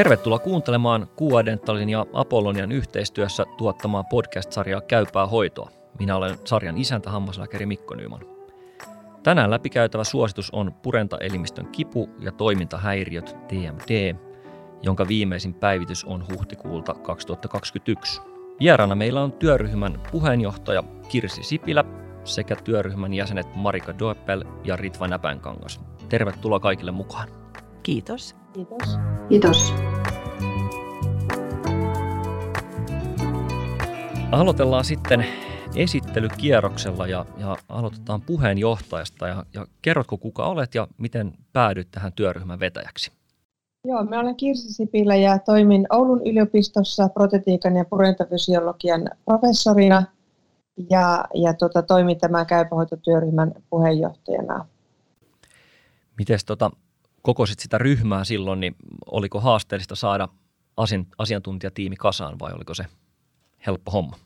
Tervetuloa 0.00 0.38
kuuntelemaan 0.38 1.08
Kuuadentalin 1.16 1.88
ja 1.88 2.06
Apollonian 2.12 2.72
yhteistyössä 2.72 3.46
tuottamaa 3.56 4.04
podcast-sarjaa 4.04 4.80
Käypää 4.80 5.26
hoitoa. 5.26 5.70
Minä 5.98 6.16
olen 6.16 6.38
sarjan 6.44 6.78
isäntä 6.78 7.10
hammaslääkäri 7.10 7.66
Mikko 7.66 7.94
Nyman. 7.94 8.20
Tänään 9.22 9.50
läpikäytävä 9.50 10.04
suositus 10.04 10.50
on 10.50 10.74
purentaelimistön 10.82 11.66
kipu- 11.66 12.10
ja 12.20 12.32
toimintahäiriöt 12.32 13.36
TMD, 13.48 14.14
jonka 14.82 15.08
viimeisin 15.08 15.54
päivitys 15.54 16.04
on 16.04 16.24
huhtikuulta 16.32 16.94
2021. 16.94 18.20
Vieraana 18.60 18.94
meillä 18.94 19.22
on 19.22 19.32
työryhmän 19.32 20.00
puheenjohtaja 20.12 20.82
Kirsi 21.08 21.42
Sipilä 21.42 21.84
sekä 22.24 22.56
työryhmän 22.56 23.14
jäsenet 23.14 23.46
Marika 23.54 23.98
Doeppel 23.98 24.44
ja 24.64 24.76
Ritva 24.76 25.08
Näpänkangas. 25.08 25.80
Tervetuloa 26.08 26.60
kaikille 26.60 26.90
mukaan. 26.90 27.39
Kiitos. 27.82 28.36
Kiitos. 28.52 28.98
Kiitos. 29.28 29.74
Aloitellaan 34.32 34.84
sitten 34.84 35.26
esittelykierroksella 35.76 37.06
ja, 37.06 37.26
ja 37.38 37.56
aloitetaan 37.68 38.22
puheenjohtajasta. 38.22 39.28
Ja, 39.28 39.44
ja 39.54 39.66
kerrotko 39.82 40.16
kuka 40.16 40.46
olet 40.46 40.74
ja 40.74 40.88
miten 40.98 41.32
päädyit 41.52 41.88
tähän 41.90 42.12
työryhmän 42.12 42.60
vetäjäksi? 42.60 43.12
Joo, 43.84 44.04
mä 44.04 44.20
olen 44.20 44.36
Kirsi 44.36 44.72
Sipilä 44.72 45.16
ja 45.16 45.38
toimin 45.38 45.86
Oulun 45.92 46.26
yliopistossa 46.26 47.08
protetiikan 47.08 47.76
ja 47.76 47.84
purentafysiologian 47.84 49.10
professorina 49.24 50.04
ja, 50.90 51.24
ja 51.34 51.54
tota, 51.54 51.82
toimin 51.82 52.18
tämän 52.18 52.46
käypähoitotyöryhmän 52.46 53.52
puheenjohtajana. 53.70 54.66
Miten 56.18 56.38
tota, 56.46 56.70
kokosit 57.22 57.58
sitä 57.58 57.78
ryhmää 57.78 58.24
silloin, 58.24 58.60
niin 58.60 58.76
oliko 59.06 59.40
haasteellista 59.40 59.96
saada 59.96 60.28
asiantuntijatiimi 61.18 61.96
kasaan 61.96 62.38
vai 62.38 62.52
oliko 62.52 62.74
se 62.74 62.84
helppo 63.66 63.90
homma? 63.90 64.16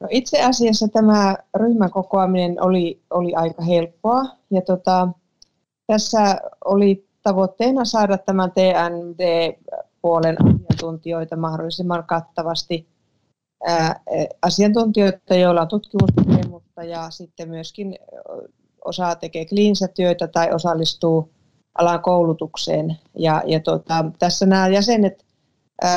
No 0.00 0.08
itse 0.10 0.42
asiassa 0.42 0.88
tämä 0.88 1.36
ryhmän 1.54 1.90
kokoaminen 1.90 2.62
oli, 2.62 3.02
oli 3.10 3.34
aika 3.34 3.62
helppoa 3.62 4.24
ja 4.50 4.62
tota, 4.62 5.08
tässä 5.86 6.40
oli 6.64 7.06
tavoitteena 7.22 7.84
saada 7.84 8.18
tämän 8.18 8.50
TND-puolen 8.50 10.36
asiantuntijoita 10.40 11.36
mahdollisimman 11.36 12.04
kattavasti 12.04 12.86
ää, 13.66 14.00
asiantuntijoita, 14.42 15.34
joilla 15.34 15.60
on 15.60 15.68
tutkimuskokemusta 15.68 16.84
ja 16.84 17.10
sitten 17.10 17.48
myöskin 17.48 17.98
osa 18.84 19.14
tekee 19.14 19.44
kliinistä 19.44 19.88
työtä 19.88 20.28
tai 20.28 20.52
osallistuu 20.52 21.30
alan 21.74 22.02
koulutukseen. 22.02 22.98
Ja, 23.18 23.42
ja 23.46 23.60
tota, 23.60 24.04
tässä 24.18 24.46
nämä 24.46 24.68
jäsenet 24.68 25.24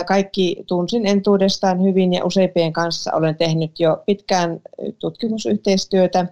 kaikki 0.06 0.64
tunsin 0.68 1.06
entuudestaan 1.06 1.84
hyvin 1.84 2.14
ja 2.14 2.26
useimpien 2.26 2.73
kanssa 2.73 3.14
olen 3.14 3.36
tehnyt 3.36 3.80
jo 3.80 4.03
pitkään 4.06 4.59
tutkimusyhteistyötä. 5.00 6.26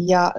Ja 0.00 0.32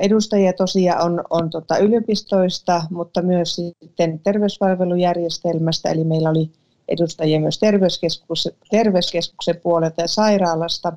edustajia 0.00 0.52
tosiaan 0.52 1.02
on, 1.02 1.24
on 1.30 1.50
tota 1.50 1.78
yliopistoista, 1.78 2.82
mutta 2.90 3.22
myös 3.22 3.56
sitten 3.56 4.20
terveyspalvelujärjestelmästä, 4.20 5.90
eli 5.90 6.04
meillä 6.04 6.30
oli 6.30 6.50
edustajia 6.88 7.40
myös 7.40 7.58
terveyskeskuksen, 7.58 8.52
terveyskeskuksen 8.70 9.60
puolelta 9.62 10.00
ja 10.00 10.08
sairaalasta 10.08 10.92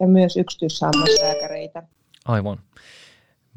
ja 0.00 0.06
myös 0.06 0.36
yksityishammaslääkäreitä. 0.36 1.82
Aivan. 2.24 2.58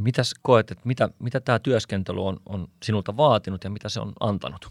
Mitäs 0.03 0.33
koet, 0.41 0.71
että 0.71 0.81
mitä, 0.87 1.09
mitä 1.19 1.39
tämä 1.39 1.59
työskentely 1.59 2.25
on, 2.25 2.37
on 2.49 2.67
sinulta 2.83 3.17
vaatinut 3.17 3.63
ja 3.63 3.69
mitä 3.69 3.89
se 3.89 3.99
on 3.99 4.13
antanut? 4.19 4.69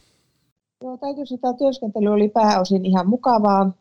Joo, 0.84 0.96
täytyy 0.96 1.26
sanoa, 1.26 1.50
että 1.50 1.58
työskentely 1.58 2.06
oli 2.06 2.28
pääosin 2.28 2.86
ihan 2.86 3.08
mukavaa. 3.08 3.72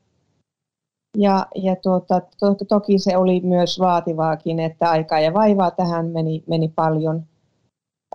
Ja, 1.18 1.46
ja 1.56 1.76
tuota, 1.76 2.22
to, 2.40 2.56
toki 2.68 3.00
se 3.00 3.18
oli 3.18 3.42
myös 3.42 3.80
vaativaakin, 3.80 4.60
että 4.60 4.90
aikaa 4.90 5.20
ja 5.20 5.34
vaivaa 5.34 5.72
tähän 5.72 6.06
meni, 6.06 6.44
meni 6.48 6.68
paljon. 6.76 7.24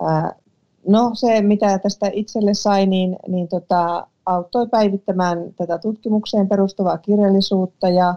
Ää, 0.00 0.34
no 0.88 1.10
se, 1.14 1.42
mitä 1.42 1.78
tästä 1.78 2.10
itselle 2.12 2.54
sai, 2.54 2.86
niin, 2.86 3.16
niin 3.28 3.48
tota, 3.48 4.06
auttoi 4.26 4.68
päivittämään 4.68 5.54
tätä 5.56 5.78
tutkimukseen 5.78 6.48
perustuvaa 6.48 6.98
kirjallisuutta 6.98 7.88
ja 7.88 8.14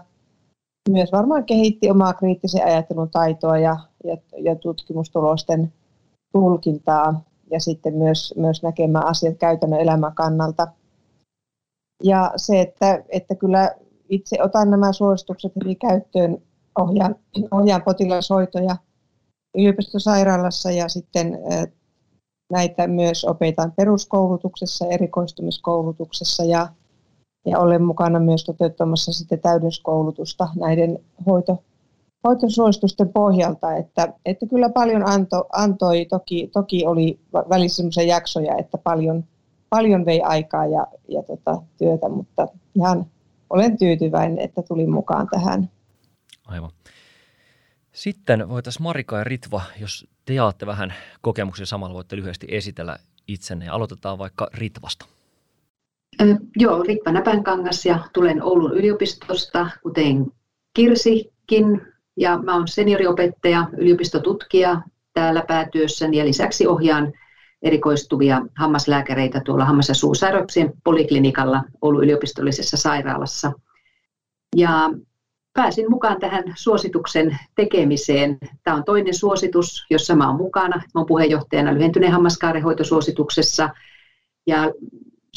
myös 0.90 1.12
varmaan 1.12 1.46
kehitti 1.46 1.90
omaa 1.90 2.14
kriittisen 2.14 2.66
ajattelun 2.66 3.09
taitoa 3.09 3.58
ja, 3.58 3.78
ja, 4.03 4.18
ja 4.38 4.56
tutkimustulosten 4.56 5.74
tulkintaa 6.34 7.22
ja 7.52 7.59
sitten 7.59 7.94
myös, 7.94 8.34
myös 8.38 8.64
näkemään 8.64 9.06
asiat 9.06 9.38
käytännön 9.38 9.80
elämän 9.80 10.16
kannalta. 10.16 10.68
Ja 12.03 12.34
se, 12.36 12.62
että, 12.62 13.03
että 13.09 13.36
kyllä 13.36 13.76
itse 14.09 14.44
otan 14.44 14.70
nämä 14.70 14.94
suositukset 14.94 15.52
eli 15.62 15.76
käyttöön, 15.76 16.38
ohjaan, 16.80 17.16
ohjaan 17.52 17.81
potilashoitoja 17.81 18.78
yliopistosairaalassa 19.58 20.72
ja 20.72 20.90
sitten 20.90 21.40
näitä 22.52 22.88
myös 22.88 23.26
opetan 23.26 23.72
peruskoulutuksessa, 23.72 24.86
erikoistumiskoulutuksessa 24.86 26.44
ja, 26.44 26.68
ja 27.47 27.59
olen 27.59 27.84
mukana 27.84 28.19
myös 28.19 28.44
toteuttamassa 28.46 29.13
sitten 29.13 29.40
täydennyskoulutusta 29.40 30.47
näiden 30.56 31.00
hoito, 31.25 31.63
hoitosuositusten 32.24 33.09
pohjalta, 33.09 33.75
että, 33.75 34.13
että 34.25 34.46
kyllä 34.46 34.69
paljon 34.69 35.09
anto, 35.09 35.46
antoi, 35.53 36.06
toki, 36.06 36.50
toki 36.53 36.85
oli 36.85 37.19
välissä 37.34 37.75
sellaisia 37.78 38.03
jaksoja, 38.03 38.58
että 38.58 38.78
paljon, 38.78 39.24
paljon 39.69 40.06
vei 40.06 40.22
aikaa 40.22 40.66
ja, 40.66 40.88
ja 41.08 41.24
tota, 41.24 41.62
työtä, 41.78 42.09
mutta 42.09 42.47
ihan 42.75 43.06
olen 43.50 43.78
tyytyväinen, 43.78 44.40
että 44.40 44.62
tulin 44.62 44.91
mukaan 44.91 45.28
tähän. 45.31 45.69
Aivan. 46.47 46.72
Sitten 47.91 48.50
voitaisiin 48.50 48.84
Marika 48.84 49.18
ja 49.18 49.24
Ritva, 49.24 49.62
jos 49.79 50.08
te 50.25 50.34
jaatte 50.34 50.66
vähän 50.66 50.94
kokemuksia 51.22 51.66
samalla, 51.66 51.94
voitte 51.96 52.16
lyhyesti 52.16 52.47
esitellä 52.50 52.97
itsenne 53.28 53.66
ja 53.66 53.74
aloitetaan 53.74 54.18
vaikka 54.18 54.47
Ritvasta. 54.53 55.06
Joo, 56.56 56.84
Ritva 56.84 57.12
Näpänkangas 57.12 57.85
ja 57.85 58.00
tulen 58.13 58.44
Oulun 58.44 58.78
yliopistosta, 58.78 59.69
kuten 59.84 60.25
Kirsikin. 60.73 61.81
Ja 62.18 62.38
mä 62.38 62.56
olen 62.56 62.68
senioriopettaja, 62.68 63.68
yliopistotutkija 63.78 64.81
täällä 65.13 65.44
päätyössäni 65.47 66.17
ja 66.17 66.25
lisäksi 66.25 66.67
ohjaan 66.67 67.13
erikoistuvia 67.62 68.41
hammaslääkäreitä 68.56 69.41
tuolla 69.46 69.66
hammas- 69.66 69.90
ja 69.90 69.96
suusairauksien 69.96 70.73
poliklinikalla 70.84 71.63
Oulun 71.81 72.03
yliopistollisessa 72.03 72.78
sairaalassa. 72.78 73.51
Ja 74.56 74.90
pääsin 75.53 75.90
mukaan 75.90 76.19
tähän 76.19 76.44
suosituksen 76.56 77.38
tekemiseen. 77.56 78.38
Tämä 78.63 78.78
on 78.78 78.84
toinen 78.84 79.13
suositus, 79.13 79.85
jossa 79.90 80.16
mä 80.16 80.28
olen 80.28 80.38
mukana. 80.38 80.75
Mä 80.75 80.84
olen 80.96 81.07
puheenjohtajana 81.07 81.73
lyhentyneen 81.73 82.12
hammaskaarehoitosuosituksessa 82.12 83.69
ja 84.47 84.72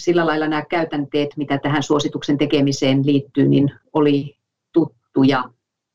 sillä 0.01 0.27
lailla 0.27 0.49
nämä 0.49 0.63
käytänteet, 0.63 1.37
mitä 1.37 1.59
tähän 1.59 1.83
suosituksen 1.83 2.39
tekemiseen 2.39 3.07
liittyy, 3.07 3.49
niin 3.49 3.73
oli 3.93 4.37
tuttuja. 4.73 5.45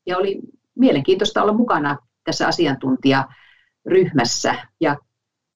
Ja 0.06 0.18
oli 0.18 0.38
mielenkiintoista 0.74 1.42
olla 1.42 1.52
mukana 1.52 1.98
tässä 2.24 2.48
asiantuntijaryhmässä 2.48 4.54
ja, 4.80 4.96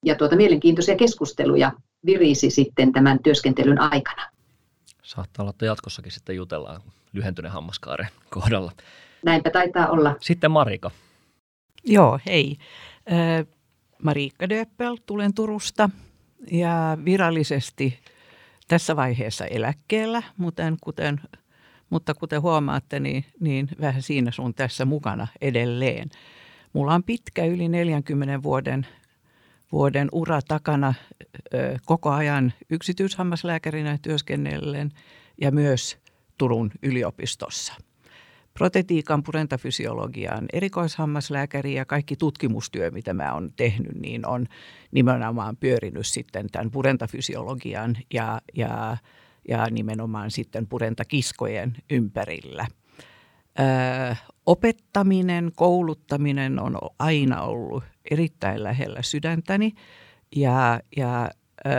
ja 0.05 0.15
tuota, 0.15 0.35
mielenkiintoisia 0.35 0.95
keskusteluja 0.95 1.71
virisi 2.05 2.49
sitten 2.49 2.91
tämän 2.91 3.19
työskentelyn 3.23 3.81
aikana. 3.81 4.29
Saattaa 5.03 5.43
olla, 5.43 5.49
että 5.49 5.65
jatkossakin 5.65 6.11
sitten 6.11 6.35
jutellaan 6.35 6.81
lyhentyneen 7.13 7.53
hammaskaaren 7.53 8.07
kohdalla. 8.29 8.71
Näinpä 9.25 9.49
taitaa 9.49 9.87
olla. 9.87 10.15
Sitten 10.19 10.51
Marika. 10.51 10.91
Joo, 11.83 12.19
hei. 12.25 12.57
Marika 14.03 14.49
Döppel, 14.49 14.97
tulen 15.05 15.33
Turusta 15.33 15.89
ja 16.51 16.97
virallisesti 17.05 17.99
tässä 18.71 18.95
vaiheessa 18.95 19.45
eläkkeellä, 19.45 20.23
mutta 20.37 20.63
kuten, 20.81 21.21
mutta 21.89 22.13
kuten 22.13 22.41
huomaatte, 22.41 22.99
niin, 22.99 23.25
niin 23.39 23.67
vähän 23.81 24.01
siinä 24.01 24.31
sun 24.31 24.53
tässä 24.53 24.85
mukana 24.85 25.27
edelleen. 25.41 26.09
Mulla 26.73 26.93
on 26.93 27.03
pitkä 27.03 27.45
yli 27.45 27.69
40 27.69 28.43
vuoden, 28.43 28.87
vuoden 29.71 30.07
ura 30.11 30.41
takana 30.47 30.93
ö, 31.53 31.77
koko 31.85 32.09
ajan 32.09 32.53
yksityishammaslääkärinä 32.69 33.97
työskennellen 34.01 34.91
ja 35.41 35.51
myös 35.51 35.97
Turun 36.37 36.71
yliopistossa. 36.81 37.73
Protetiikan 38.53 39.23
purentafysiologian 39.23 40.45
erikoishammaslääkäri 40.53 41.73
ja 41.73 41.85
kaikki 41.85 42.15
tutkimustyö, 42.15 42.91
mitä 42.91 43.13
mä 43.13 43.33
oon 43.33 43.49
tehnyt, 43.55 43.95
niin 44.01 44.27
on 44.27 44.47
nimenomaan 44.91 45.57
pyörinyt 45.57 46.07
sitten 46.07 46.47
tämän 46.51 46.71
purentafysiologian 46.71 47.97
ja, 48.13 48.41
ja, 48.55 48.97
ja 49.47 49.67
nimenomaan 49.71 50.31
sitten 50.31 50.67
purentakiskojen 50.67 51.73
ympärillä. 51.89 52.67
Ö, 53.59 54.15
opettaminen, 54.45 55.51
kouluttaminen 55.55 56.59
on 56.59 56.77
aina 56.99 57.41
ollut 57.41 57.83
erittäin 58.11 58.63
lähellä 58.63 59.01
sydäntäni 59.01 59.73
ja, 60.35 60.79
ja 60.97 61.29
ö, 61.65 61.69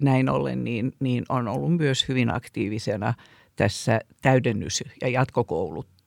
näin 0.00 0.28
ollen 0.28 0.64
niin, 0.64 0.92
niin 1.00 1.24
on 1.28 1.48
ollut 1.48 1.76
myös 1.76 2.08
hyvin 2.08 2.34
aktiivisena 2.34 3.14
tässä 3.56 4.00
täydennys- 4.22 4.84
ja 5.02 5.08
jatkokouluttamisessa. 5.08 5.99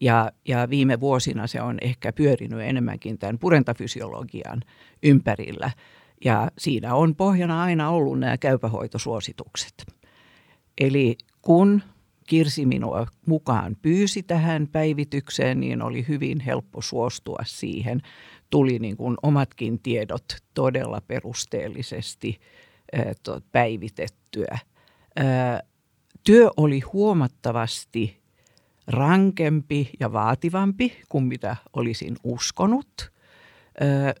Ja, 0.00 0.32
ja 0.48 0.70
viime 0.70 1.00
vuosina 1.00 1.46
se 1.46 1.62
on 1.62 1.78
ehkä 1.80 2.12
pyörinyt 2.12 2.60
enemmänkin 2.60 3.18
tämän 3.18 3.38
purentafysiologian 3.38 4.62
ympärillä. 5.02 5.70
Ja 6.24 6.50
siinä 6.58 6.94
on 6.94 7.16
pohjana 7.16 7.62
aina 7.62 7.90
ollut 7.90 8.18
nämä 8.18 8.38
käypähoitosuositukset. 8.38 9.86
Eli 10.80 11.16
kun 11.42 11.82
Kirsi 12.26 12.66
minua 12.66 13.06
mukaan 13.26 13.76
pyysi 13.82 14.22
tähän 14.22 14.68
päivitykseen, 14.68 15.60
niin 15.60 15.82
oli 15.82 16.04
hyvin 16.08 16.40
helppo 16.40 16.82
suostua 16.82 17.38
siihen. 17.44 18.00
Tuli 18.50 18.78
niin 18.78 18.96
kuin 18.96 19.16
omatkin 19.22 19.78
tiedot 19.82 20.24
todella 20.54 21.00
perusteellisesti 21.00 22.40
päivitettyä. 23.52 24.58
Työ 26.24 26.50
oli 26.56 26.80
huomattavasti 26.80 28.25
rankempi 28.86 29.90
ja 30.00 30.12
vaativampi 30.12 31.02
kuin 31.08 31.24
mitä 31.24 31.56
olisin 31.72 32.16
uskonut. 32.24 33.12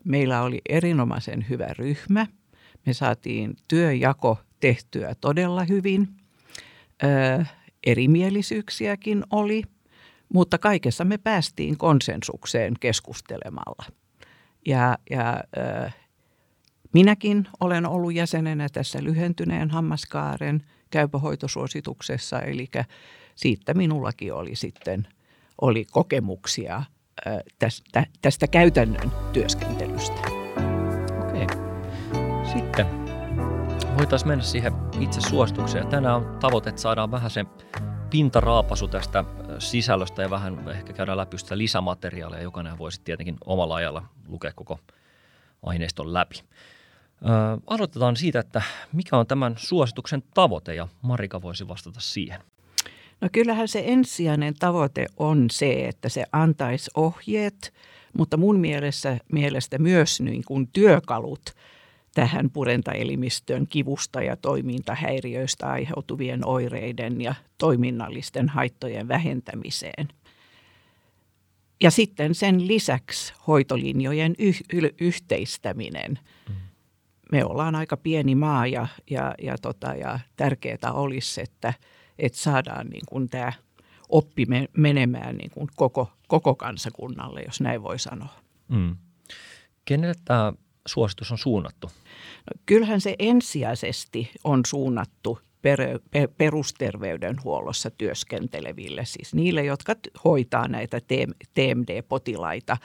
Meillä 0.04 0.42
oli 0.42 0.60
erinomaisen 0.68 1.46
hyvä 1.48 1.68
ryhmä. 1.78 2.26
Me 2.86 2.92
saatiin 2.92 3.56
työjako 3.68 4.38
tehtyä 4.60 5.14
todella 5.20 5.64
hyvin 5.64 6.08
erimielisyyksiäkin 7.86 9.24
oli, 9.30 9.62
mutta 10.32 10.58
kaikessa 10.58 11.04
me 11.04 11.18
päästiin 11.18 11.78
konsensukseen 11.78 12.74
keskustelemalla. 12.80 13.84
Ja, 14.66 14.98
ja 15.10 15.44
minäkin 16.92 17.48
olen 17.60 17.86
ollut 17.86 18.14
jäsenenä 18.14 18.68
tässä 18.72 19.04
lyhentyneen 19.04 19.70
hammaskaaren 19.70 20.62
käypähoitosuosituksessa, 20.90 22.40
eli 22.40 22.68
siitä 23.36 23.74
minullakin 23.74 24.34
oli 24.34 24.56
sitten 24.56 25.08
oli 25.60 25.84
kokemuksia 25.84 26.82
tästä, 27.58 28.06
tästä 28.22 28.46
käytännön 28.46 29.12
työskentelystä. 29.32 30.20
Okei. 31.20 31.46
Sitten 32.52 32.86
voitaisiin 33.98 34.28
mennä 34.28 34.44
siihen 34.44 34.72
itse 35.00 35.20
suositukseen. 35.20 35.86
Tänään 35.86 36.16
on 36.16 36.38
tavoite, 36.40 36.70
että 36.70 36.82
saadaan 36.82 37.10
vähän 37.10 37.30
se 37.30 37.44
pintaraapasu 38.10 38.88
tästä 38.88 39.24
sisällöstä 39.58 40.22
ja 40.22 40.30
vähän 40.30 40.68
ehkä 40.68 40.92
käydään 40.92 41.18
läpi 41.18 41.38
sitä 41.38 41.58
lisämateriaalia. 41.58 42.42
Jokainen 42.42 42.78
voisi 42.78 43.00
tietenkin 43.04 43.36
omalla 43.44 43.74
ajalla 43.74 44.02
lukea 44.28 44.52
koko 44.52 44.78
aineiston 45.62 46.14
läpi. 46.14 46.34
Aloitetaan 47.66 48.16
siitä, 48.16 48.40
että 48.40 48.62
mikä 48.92 49.16
on 49.16 49.26
tämän 49.26 49.54
suosituksen 49.56 50.22
tavoite 50.34 50.74
ja 50.74 50.88
Marika 51.02 51.42
voisi 51.42 51.68
vastata 51.68 52.00
siihen. 52.00 52.40
No 53.20 53.28
kyllähän 53.32 53.68
se 53.68 53.82
ensisijainen 53.86 54.54
tavoite 54.54 55.06
on 55.16 55.46
se, 55.50 55.88
että 55.88 56.08
se 56.08 56.24
antaisi 56.32 56.90
ohjeet, 56.94 57.72
mutta 58.18 58.36
mun 58.36 58.60
mielestä, 58.60 59.18
mielestä 59.32 59.78
myös 59.78 60.20
niin 60.20 60.42
kuin 60.46 60.68
työkalut– 60.72 61.42
tähän 62.16 62.50
purentaelimistön 62.50 63.66
kivusta 63.66 64.22
ja 64.22 64.36
toimintahäiriöistä 64.36 65.66
aiheutuvien 65.66 66.46
oireiden 66.46 67.20
ja 67.20 67.34
toiminnallisten 67.58 68.48
haittojen 68.48 69.08
vähentämiseen. 69.08 70.08
Ja 71.80 71.90
sitten 71.90 72.34
sen 72.34 72.68
lisäksi 72.68 73.34
hoitolinjojen 73.46 74.34
yh- 74.38 74.62
y- 74.72 74.94
yhteistäminen. 75.00 76.18
Mm. 76.48 76.54
Me 77.32 77.44
ollaan 77.44 77.74
aika 77.74 77.96
pieni 77.96 78.34
maa 78.34 78.66
ja, 78.66 78.86
ja, 79.10 79.34
ja, 79.42 79.58
tota, 79.62 79.94
ja 79.94 80.18
tärkeää 80.36 80.92
olisi, 80.92 81.40
että, 81.40 81.74
että 82.18 82.38
saadaan 82.38 82.86
niin 82.86 83.06
kuin 83.08 83.28
tämä 83.28 83.52
oppi 84.08 84.46
menemään 84.76 85.36
niin 85.36 85.50
kuin 85.50 85.68
koko, 85.76 86.10
koko 86.28 86.54
kansakunnalle, 86.54 87.42
jos 87.42 87.60
näin 87.60 87.82
voi 87.82 87.98
sanoa. 87.98 88.34
Mm. 88.68 88.96
Kenelle 89.84 90.14
tämä 90.24 90.52
suositus 90.86 91.32
on 91.32 91.38
suunnattu? 91.38 91.86
No, 91.86 92.62
kyllähän 92.66 93.00
se 93.00 93.16
ensisijaisesti 93.18 94.30
on 94.44 94.60
suunnattu 94.66 95.38
perusterveydenhuollossa 96.38 97.90
työskenteleville, 97.90 99.04
siis 99.04 99.34
niille, 99.34 99.64
jotka 99.64 99.94
hoitaa 100.24 100.68
näitä 100.68 101.00
TMD-potilaita 101.54 102.76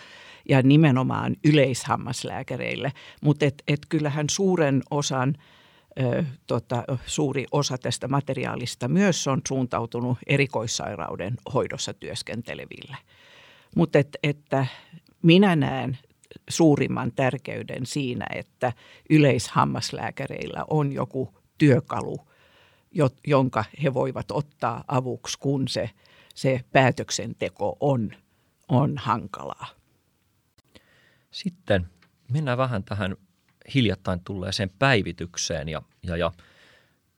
ja 0.50 0.62
nimenomaan 0.62 1.36
yleishammaslääkäreille. 1.45 2.92
Mutta 3.22 3.45
et, 3.45 3.63
et 3.68 3.80
kyllähän 3.89 4.25
suuren 4.30 4.81
osan 4.92 5.36
Tota, 6.47 6.83
suuri 7.05 7.45
osa 7.51 7.77
tästä 7.77 8.07
materiaalista 8.07 8.88
myös 8.88 9.27
on 9.27 9.41
suuntautunut 9.47 10.17
erikoissairauden 10.27 11.33
hoidossa 11.53 11.93
työskenteleville. 11.93 12.97
Mutta 13.75 13.99
et, 13.99 14.17
että 14.23 14.65
minä 15.21 15.55
näen 15.55 15.97
suurimman 16.49 17.11
tärkeyden 17.11 17.85
siinä, 17.85 18.25
että 18.35 18.73
yleishammaslääkäreillä 19.09 20.65
on 20.69 20.91
joku 20.91 21.33
työkalu, 21.57 22.17
jonka 23.27 23.65
he 23.83 23.93
voivat 23.93 24.31
ottaa 24.31 24.83
avuksi, 24.88 25.39
kun 25.39 25.67
se, 25.67 25.89
se 26.35 26.61
päätöksenteko 26.71 27.77
on, 27.79 28.11
on 28.67 28.97
hankalaa. 28.97 29.67
Sitten 31.31 31.88
mennään 32.31 32.57
vähän 32.57 32.83
tähän 32.83 33.15
hiljattain 33.74 34.19
tulleeseen 34.24 34.69
päivitykseen 34.80 35.69
ja, 35.69 35.81
ja, 36.04 36.18
ja 36.18 36.31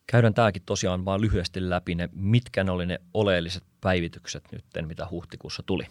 käydään 0.07 0.33
tämäkin 0.33 0.61
tosiaan 0.65 1.05
vaan 1.05 1.21
lyhyesti 1.21 1.69
läpi 1.69 1.95
ne, 1.95 2.09
mitkä 2.13 2.63
ne 2.63 2.71
oli 2.71 2.85
ne 2.85 2.99
oleelliset 3.13 3.63
päivitykset 3.81 4.43
nyt, 4.51 4.65
mitä 4.87 5.07
huhtikuussa 5.11 5.63
tuli. 5.65 5.83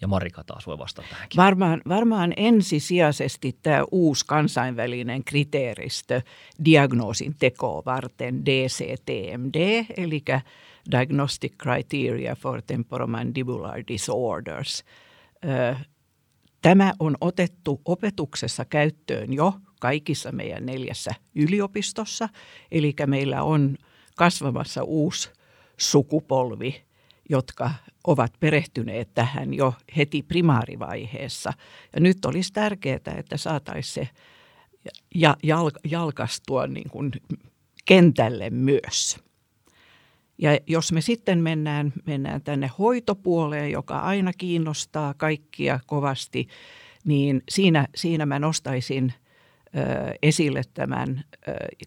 Ja 0.00 0.08
Marika 0.08 0.44
taas 0.44 0.66
voi 0.66 0.78
vastata 0.78 1.08
tähänkin. 1.10 1.36
Varmaan, 1.36 1.82
varmaan 1.88 2.32
ensisijaisesti 2.36 3.58
tämä 3.62 3.84
uusi 3.90 4.24
kansainvälinen 4.26 5.24
kriteeristö 5.24 6.22
diagnoosin 6.64 7.34
tekoa 7.38 7.82
varten 7.86 8.46
DCTMD, 8.46 9.84
eli 9.96 10.22
Diagnostic 10.90 11.52
Criteria 11.62 12.36
for 12.36 12.62
Temporomandibular 12.62 13.82
Disorders. 13.88 14.84
Tämä 16.62 16.92
on 16.98 17.16
otettu 17.20 17.80
opetuksessa 17.84 18.64
käyttöön 18.64 19.32
jo 19.32 19.54
kaikissa 19.84 20.32
meidän 20.32 20.66
neljässä 20.66 21.10
yliopistossa, 21.34 22.28
eli 22.70 22.94
meillä 23.06 23.42
on 23.42 23.76
kasvamassa 24.16 24.82
uusi 24.82 25.30
sukupolvi– 25.76 26.76
jotka 27.28 27.70
ovat 28.06 28.32
perehtyneet 28.40 29.08
tähän 29.14 29.54
jo 29.54 29.74
heti 29.96 30.22
primaarivaiheessa. 30.22 31.52
Ja 31.94 32.00
nyt 32.00 32.24
olisi 32.24 32.52
tärkeää, 32.52 33.14
että 33.16 33.36
saataisiin 33.36 34.06
se 34.06 34.08
ja 35.14 35.36
jalkastua 35.84 36.66
niin 36.66 36.90
kuin 36.90 37.12
kentälle 37.84 38.50
myös. 38.50 39.18
Ja 40.38 40.58
jos 40.66 40.92
me 40.92 41.00
sitten 41.00 41.38
mennään, 41.38 41.92
mennään 42.06 42.42
tänne 42.42 42.70
hoitopuoleen, 42.78 43.70
joka 43.70 43.98
aina 43.98 44.32
kiinnostaa 44.38 45.14
kaikkia 45.14 45.80
kovasti, 45.86 46.48
niin 47.04 47.42
siinä, 47.48 47.88
siinä 47.94 48.26
mä 48.26 48.38
nostaisin 48.38 49.12
esille 50.22 50.62
tämän, 50.74 51.24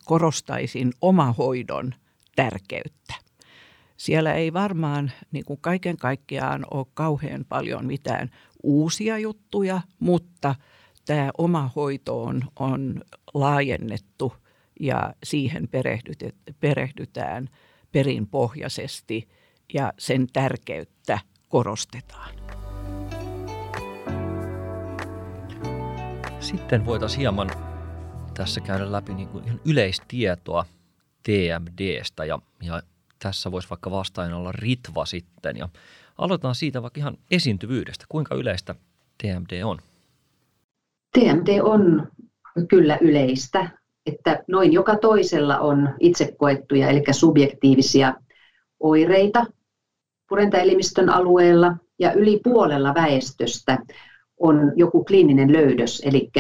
korostaisin 0.06 0.92
omahoidon 1.02 1.94
tärkeyttä. 2.36 3.14
Siellä 3.98 4.34
ei 4.34 4.54
varmaan 4.54 5.12
niin 5.32 5.46
kuin 5.46 5.60
kaiken 5.62 5.98
kaikkiaan 5.98 6.66
ole 6.72 6.86
kauhean 6.94 7.46
paljon 7.50 7.86
mitään 7.86 8.30
uusia 8.64 9.18
juttuja, 9.18 9.82
mutta 10.00 10.56
tämä 11.06 11.32
oma 11.38 11.70
hoito 11.76 12.24
on, 12.24 12.44
on 12.60 13.02
laajennettu 13.34 14.34
ja 14.80 15.14
siihen 15.24 15.70
perehdytään 16.60 17.50
perinpohjaisesti 17.92 19.30
ja 19.74 19.94
sen 19.98 20.28
tärkeyttä 20.34 21.20
korostetaan. 21.50 22.36
Sitten 26.40 26.86
voitaisiin 26.86 27.20
hieman 27.20 27.77
tässä 28.38 28.62
käydä 28.62 28.92
läpi 28.92 29.14
niin 29.14 29.28
kuin 29.28 29.44
yleistietoa 29.66 30.66
TMDstä 31.24 32.26
ja, 32.26 32.40
ja 32.64 32.82
tässä 33.20 33.52
voisi 33.52 33.70
vaikka 33.70 33.92
vastaajana 33.92 34.38
olla 34.38 34.52
Ritva 34.52 35.06
sitten. 35.06 35.58
Ja 35.58 35.70
aloitetaan 36.18 36.56
siitä 36.56 36.82
vaikka 36.82 37.00
ihan 37.00 37.18
esiintyvyydestä. 37.32 38.06
Kuinka 38.10 38.36
yleistä 38.36 38.76
TMD 39.18 39.62
on? 39.64 39.78
TMD 41.20 41.60
on 41.62 42.08
kyllä 42.70 42.98
yleistä, 43.02 43.70
että 44.06 44.44
noin 44.48 44.74
joka 44.74 44.96
toisella 44.96 45.60
on 45.60 45.90
itse 46.00 46.36
koettuja, 46.38 46.90
eli 46.90 47.04
subjektiivisia 47.12 48.14
oireita 48.80 49.46
purentaelimistön 50.30 51.10
alueella 51.10 51.78
ja 52.00 52.14
yli 52.14 52.40
puolella 52.44 52.94
väestöstä 52.94 53.78
on 54.40 54.72
joku 54.76 55.04
kliininen 55.04 55.54
löydös, 55.54 56.02
eli 56.06 56.32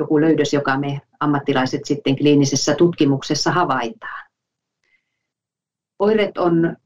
joku 0.00 0.20
löydös, 0.20 0.52
joka 0.52 0.78
me 0.78 1.00
ammattilaiset 1.20 1.84
sitten 1.84 2.16
kliinisessä 2.16 2.74
tutkimuksessa 2.74 3.52
havaitaan. 3.52 4.30
Oireet 5.98 6.38
on 6.38 6.76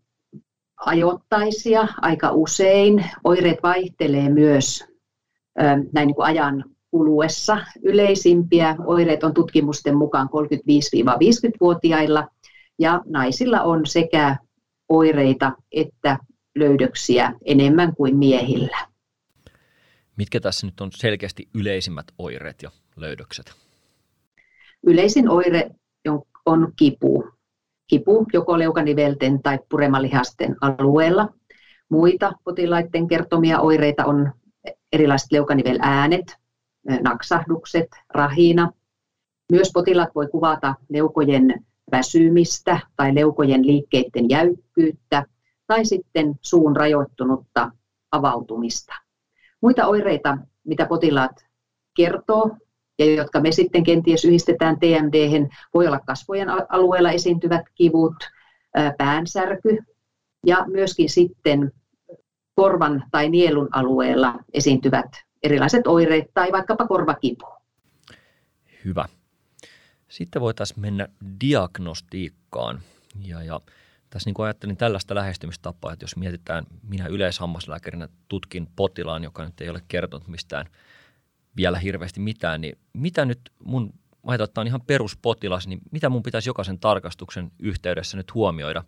ajoittaisia 0.76 1.88
aika 2.02 2.30
usein. 2.30 3.04
Oireet 3.24 3.58
vaihtelee 3.62 4.28
myös 4.28 4.84
näin 5.92 6.06
niin 6.06 6.14
kuin 6.14 6.26
ajan 6.26 6.64
kuluessa. 6.90 7.58
Yleisimpiä 7.82 8.76
oireet 8.86 9.24
on 9.24 9.34
tutkimusten 9.34 9.96
mukaan 9.96 10.28
35-50-vuotiailla 10.28 12.28
ja 12.78 13.02
naisilla 13.06 13.62
on 13.62 13.86
sekä 13.86 14.36
oireita 14.88 15.52
että 15.72 16.18
löydöksiä 16.54 17.32
enemmän 17.44 17.96
kuin 17.96 18.16
miehillä. 18.16 18.78
Mitkä 20.16 20.40
tässä 20.40 20.66
nyt 20.66 20.80
on 20.80 20.92
selkeästi 20.92 21.48
yleisimmät 21.54 22.06
oireet 22.18 22.62
ja 22.62 22.70
löydökset? 22.96 23.52
Yleisin 24.82 25.28
oire 25.28 25.70
on 26.46 26.72
kipu. 26.76 27.24
Kipu 27.86 28.26
joko 28.32 28.58
leukanivelten 28.58 29.42
tai 29.42 29.58
puremalihasten 29.68 30.56
alueella. 30.60 31.28
Muita 31.88 32.32
potilaiden 32.44 33.08
kertomia 33.08 33.60
oireita 33.60 34.04
on 34.04 34.32
erilaiset 34.92 35.32
leukaniveläänet, 35.32 36.36
naksahdukset, 37.02 37.88
rahina. 38.08 38.72
Myös 39.52 39.70
potilaat 39.74 40.14
voi 40.14 40.26
kuvata 40.28 40.74
leukojen 40.88 41.64
väsymistä 41.92 42.80
tai 42.96 43.14
leukojen 43.14 43.66
liikkeiden 43.66 44.30
jäykkyyttä 44.30 45.26
tai 45.66 45.84
sitten 45.84 46.34
suun 46.42 46.76
rajoittunutta 46.76 47.70
avautumista. 48.12 48.94
Muita 49.60 49.86
oireita, 49.86 50.38
mitä 50.64 50.86
potilaat 50.86 51.46
kertoo 51.96 52.56
ja 52.98 53.14
jotka 53.14 53.40
me 53.40 53.52
sitten 53.52 53.84
kenties 53.84 54.24
yhdistetään 54.24 54.78
TMD, 54.78 55.48
voi 55.74 55.86
olla 55.86 56.00
kasvojen 56.06 56.48
alueella 56.68 57.10
esiintyvät 57.10 57.62
kivut, 57.74 58.14
päänsärky 58.98 59.78
ja 60.46 60.64
myöskin 60.66 61.10
sitten 61.10 61.72
korvan 62.54 63.04
tai 63.10 63.28
nielun 63.28 63.68
alueella 63.72 64.34
esiintyvät 64.52 65.06
erilaiset 65.42 65.86
oireet 65.86 66.26
tai 66.34 66.52
vaikkapa 66.52 66.86
korvakipu. 66.86 67.46
Hyvä. 68.84 69.04
Sitten 70.08 70.42
voitaisiin 70.42 70.80
mennä 70.80 71.08
diagnostiikkaan. 71.40 72.80
Ja, 73.20 73.42
ja 73.42 73.60
tässä 74.10 74.30
niin 74.30 74.44
ajattelin 74.44 74.76
tällaista 74.76 75.14
lähestymistapaa, 75.14 75.92
että 75.92 76.04
jos 76.04 76.16
mietitään, 76.16 76.64
minä 76.88 77.06
yleishammaslääkärinä 77.06 78.08
tutkin 78.28 78.68
potilaan, 78.76 79.24
joka 79.24 79.44
nyt 79.44 79.60
ei 79.60 79.70
ole 79.70 79.82
kertonut 79.88 80.28
mistään 80.28 80.66
vielä 81.56 81.78
hirveästi 81.78 82.20
mitään, 82.20 82.60
niin 82.60 82.78
mitä 82.92 83.24
nyt 83.24 83.40
mun, 83.64 83.92
ajatellaan, 84.26 84.48
että 84.48 84.60
on 84.60 84.66
ihan 84.66 84.80
peruspotilas, 84.86 85.68
niin 85.68 85.80
mitä 85.90 86.08
mun 86.08 86.22
pitäisi 86.22 86.48
jokaisen 86.48 86.78
tarkastuksen 86.78 87.50
yhteydessä 87.58 88.16
nyt 88.16 88.34
huomioida 88.34 88.84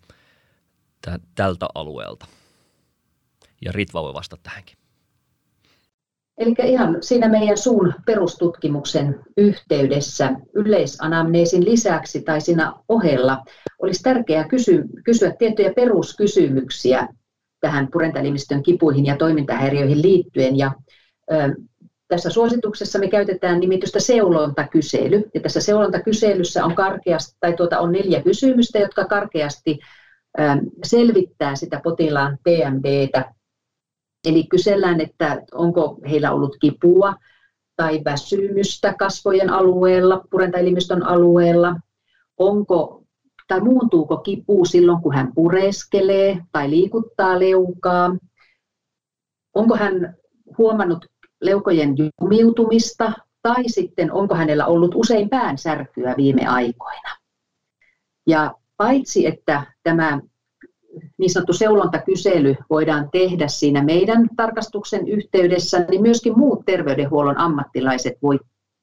tältä 1.34 1.66
alueelta? 1.74 2.26
Ja 3.64 3.72
Ritva 3.72 4.02
voi 4.02 4.14
vastata 4.14 4.42
tähänkin. 4.42 4.76
Eli 6.38 6.54
ihan 6.64 6.96
siinä 7.00 7.28
meidän 7.28 7.58
suun 7.58 7.94
perustutkimuksen 8.06 9.20
yhteydessä 9.36 10.32
yleisanamneesin 10.54 11.64
lisäksi 11.64 12.22
tai 12.22 12.40
siinä 12.40 12.72
ohella 12.88 13.44
olisi 13.78 14.02
tärkeää 14.02 14.48
kysy, 14.48 14.84
kysyä 15.04 15.32
tiettyjä 15.38 15.72
peruskysymyksiä 15.76 17.08
tähän 17.60 17.88
purentaelimistön 17.92 18.62
kipuihin 18.62 19.06
ja 19.06 19.16
toimintahäiriöihin 19.16 20.02
liittyen. 20.02 20.58
Ja, 20.58 20.72
ö, 21.32 21.54
tässä 22.08 22.30
suosituksessa 22.30 22.98
me 22.98 23.08
käytetään 23.08 23.60
nimitystä 23.60 24.00
seulontakysely. 24.00 25.30
Ja 25.34 25.40
tässä 25.40 25.60
seulontakyselyssä 25.60 26.64
on, 26.64 26.74
karkeasti, 26.74 27.36
tai 27.40 27.52
tuota, 27.52 27.80
on 27.80 27.92
neljä 27.92 28.22
kysymystä, 28.22 28.78
jotka 28.78 29.04
karkeasti 29.04 29.78
ö, 30.38 30.42
selvittää 30.84 31.56
sitä 31.56 31.80
potilaan 31.84 32.38
PMDtä 32.44 33.36
Eli 34.26 34.44
kysellään, 34.44 35.00
että 35.00 35.42
onko 35.52 35.98
heillä 36.10 36.32
ollut 36.32 36.56
kipua 36.60 37.14
tai 37.76 38.02
väsymystä 38.04 38.94
kasvojen 38.98 39.50
alueella, 39.50 40.24
purentaelimistön 40.30 41.02
alueella, 41.02 41.76
onko 42.38 43.02
tai 43.48 43.60
muuntuuko 43.60 44.16
kipu 44.16 44.64
silloin, 44.64 45.02
kun 45.02 45.14
hän 45.14 45.32
pureskelee 45.34 46.38
tai 46.52 46.70
liikuttaa 46.70 47.40
leukaa, 47.40 48.16
onko 49.54 49.76
hän 49.76 50.16
huomannut 50.58 51.06
leukojen 51.40 51.94
jumiutumista 52.20 53.12
tai 53.42 53.68
sitten 53.68 54.12
onko 54.12 54.34
hänellä 54.34 54.66
ollut 54.66 54.94
usein 54.94 55.28
päänsärkyä 55.28 56.14
viime 56.16 56.46
aikoina. 56.46 57.16
Ja 58.26 58.54
paitsi, 58.76 59.26
että 59.26 59.62
tämä 59.82 60.20
niin 61.18 61.30
sanottu 61.30 61.52
seulontakysely 61.52 62.56
voidaan 62.70 63.08
tehdä 63.12 63.48
siinä 63.48 63.84
meidän 63.84 64.28
tarkastuksen 64.36 65.08
yhteydessä, 65.08 65.84
niin 65.90 66.02
myöskin 66.02 66.38
muut 66.38 66.64
terveydenhuollon 66.66 67.38
ammattilaiset 67.38 68.14
voi 68.22 68.38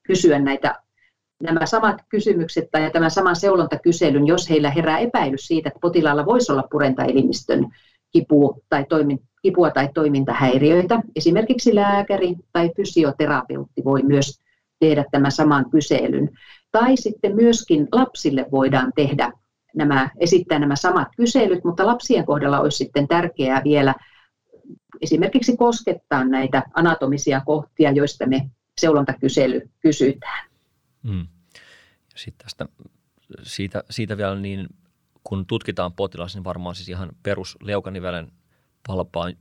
kysyä 0.07 0.39
näitä 0.39 0.83
nämä 1.43 1.65
samat 1.65 2.01
kysymykset 2.09 2.71
tai 2.71 2.91
tämän 2.91 3.11
saman 3.11 3.35
seulontakyselyn, 3.35 4.27
jos 4.27 4.49
heillä 4.49 4.69
herää 4.69 4.97
epäilys 4.97 5.47
siitä, 5.47 5.69
että 5.69 5.79
potilaalla 5.79 6.25
voisi 6.25 6.51
olla 6.51 6.63
purentaelimistön 6.71 7.67
kipua 8.13 8.57
tai, 8.69 8.85
toimin, 8.89 9.19
kipua 9.41 9.71
tai 9.71 9.89
toimintahäiriöitä. 9.93 11.01
Esimerkiksi 11.15 11.75
lääkäri 11.75 12.35
tai 12.51 12.71
fysioterapeutti 12.75 13.83
voi 13.83 14.03
myös 14.03 14.39
tehdä 14.79 15.05
tämän 15.11 15.31
saman 15.31 15.69
kyselyn. 15.69 16.29
Tai 16.71 16.97
sitten 16.97 17.35
myöskin 17.35 17.87
lapsille 17.91 18.45
voidaan 18.51 18.91
tehdä 18.95 19.31
nämä, 19.75 20.09
esittää 20.19 20.59
nämä 20.59 20.75
samat 20.75 21.07
kyselyt, 21.17 21.63
mutta 21.63 21.85
lapsien 21.85 22.25
kohdalla 22.25 22.59
olisi 22.59 22.77
sitten 22.77 23.07
tärkeää 23.07 23.61
vielä 23.63 23.95
esimerkiksi 25.01 25.57
koskettaa 25.57 26.23
näitä 26.23 26.63
anatomisia 26.73 27.41
kohtia, 27.45 27.91
joista 27.91 28.27
me 28.27 28.49
seulontakysely 28.81 29.69
kysytään. 29.79 30.49
Mm. 31.03 31.27
Sitten 32.15 32.45
tästä, 32.45 32.65
siitä, 33.43 33.83
siitä 33.89 34.17
vielä 34.17 34.35
niin, 34.35 34.67
kun 35.23 35.45
tutkitaan 35.45 35.93
potilas, 35.93 36.35
niin 36.35 36.43
varmaan 36.43 36.75
siis 36.75 36.89
ihan 36.89 37.09
perus 37.23 37.57
leukanivelen 37.61 38.31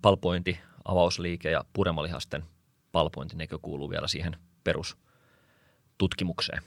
palpointi, 0.02 0.58
avausliike 0.84 1.50
ja 1.50 1.64
puremalihasten 1.72 2.44
palpointi, 2.92 3.36
nekö 3.36 3.58
kuuluu 3.62 3.90
vielä 3.90 4.08
siihen 4.08 4.36
perustutkimukseen. 4.64 6.62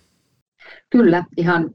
Kyllä, 0.89 1.23
ihan 1.37 1.71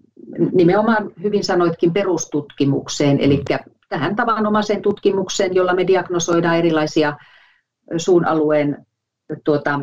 nimenomaan 0.53 1.11
hyvin 1.23 1.45
sanoitkin 1.45 1.93
perustutkimukseen, 1.93 3.21
eli 3.21 3.45
tähän 3.89 4.17
tavanomaiseen 4.17 4.83
tutkimukseen, 4.83 5.55
jolla 5.55 5.75
me 5.75 5.87
diagnosoidaan 5.87 6.57
erilaisia 6.57 7.17
suun 7.97 8.25
alueen 8.25 8.87
tuota, 9.45 9.81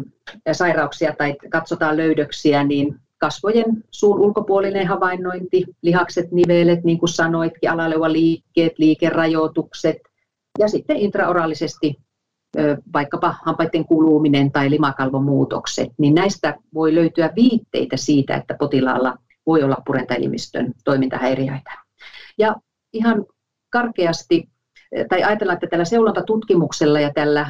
sairauksia 0.51 1.15
tai 1.17 1.35
katsotaan 1.49 1.97
löydöksiä, 1.97 2.63
niin 2.63 2.99
kasvojen 3.17 3.83
suun 3.91 4.19
ulkopuolinen 4.19 4.87
havainnointi, 4.87 5.65
lihakset, 5.81 6.31
nivelet, 6.31 6.83
niin 6.83 6.99
kuin 6.99 7.09
sanoitkin, 7.09 7.69
liikkeet, 8.07 8.73
liikerajoitukset 8.77 9.97
ja 10.59 10.67
sitten 10.67 10.97
intraoraalisesti 10.97 11.97
vaikkapa 12.93 13.35
hampaiden 13.45 13.85
kuluminen 13.85 14.51
tai 14.51 14.69
limakalvomuutokset, 14.69 15.89
niin 15.97 16.15
näistä 16.15 16.55
voi 16.73 16.95
löytyä 16.95 17.29
viitteitä 17.35 17.97
siitä, 17.97 18.35
että 18.35 18.55
potilaalla 18.59 19.17
voi 19.45 19.63
olla 19.63 19.77
purentaelimistön 19.85 20.73
toimintahäiriöitä. 20.83 21.71
Ja 22.37 22.55
ihan 22.93 23.25
karkeasti, 23.69 24.49
tai 25.09 25.23
ajatellaan, 25.23 25.53
että 25.53 25.67
tällä 25.67 25.85
seulontatutkimuksella 25.85 26.99
ja 26.99 27.13
tällä 27.13 27.49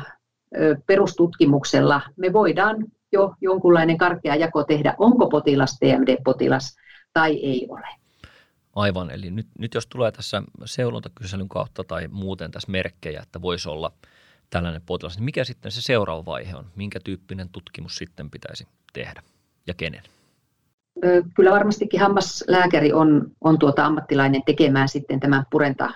perustutkimuksella 0.85 2.01
me 2.17 2.33
voidaan 2.33 2.85
jo 3.11 3.33
jonkunlainen 3.41 3.97
karkea 3.97 4.35
jako 4.35 4.63
tehdä, 4.63 4.95
onko 4.97 5.29
potilas 5.29 5.79
TMD-potilas 5.79 6.77
tai 7.13 7.31
ei 7.31 7.67
ole. 7.69 7.87
Aivan, 8.75 9.11
eli 9.11 9.31
nyt, 9.31 9.47
nyt 9.59 9.73
jos 9.73 9.87
tulee 9.87 10.11
tässä 10.11 10.43
seulontakyselyn 10.65 11.49
kautta 11.49 11.83
tai 11.83 12.07
muuten 12.07 12.51
tässä 12.51 12.71
merkkejä, 12.71 13.21
että 13.23 13.41
voisi 13.41 13.69
olla– 13.69 13.91
tällainen 14.49 14.81
potilas, 14.85 15.17
niin 15.17 15.25
mikä 15.25 15.43
sitten 15.43 15.71
se 15.71 15.81
seuraava 15.81 16.25
vaihe 16.25 16.55
on? 16.55 16.65
Minkä 16.75 16.99
tyyppinen 16.99 17.49
tutkimus 17.49 17.95
sitten 17.95 18.29
pitäisi 18.29 18.67
tehdä 18.93 19.23
ja 19.67 19.73
kenen? 19.73 20.03
Kyllä 21.35 21.51
varmastikin 21.51 21.99
hammaslääkäri 21.99 22.93
on, 22.93 23.31
on 23.41 23.59
tuota 23.59 23.85
ammattilainen 23.85 24.43
tekemään 24.45 24.89
sitten 24.89 25.19
tämän 25.19 25.45
purenta 25.51 25.89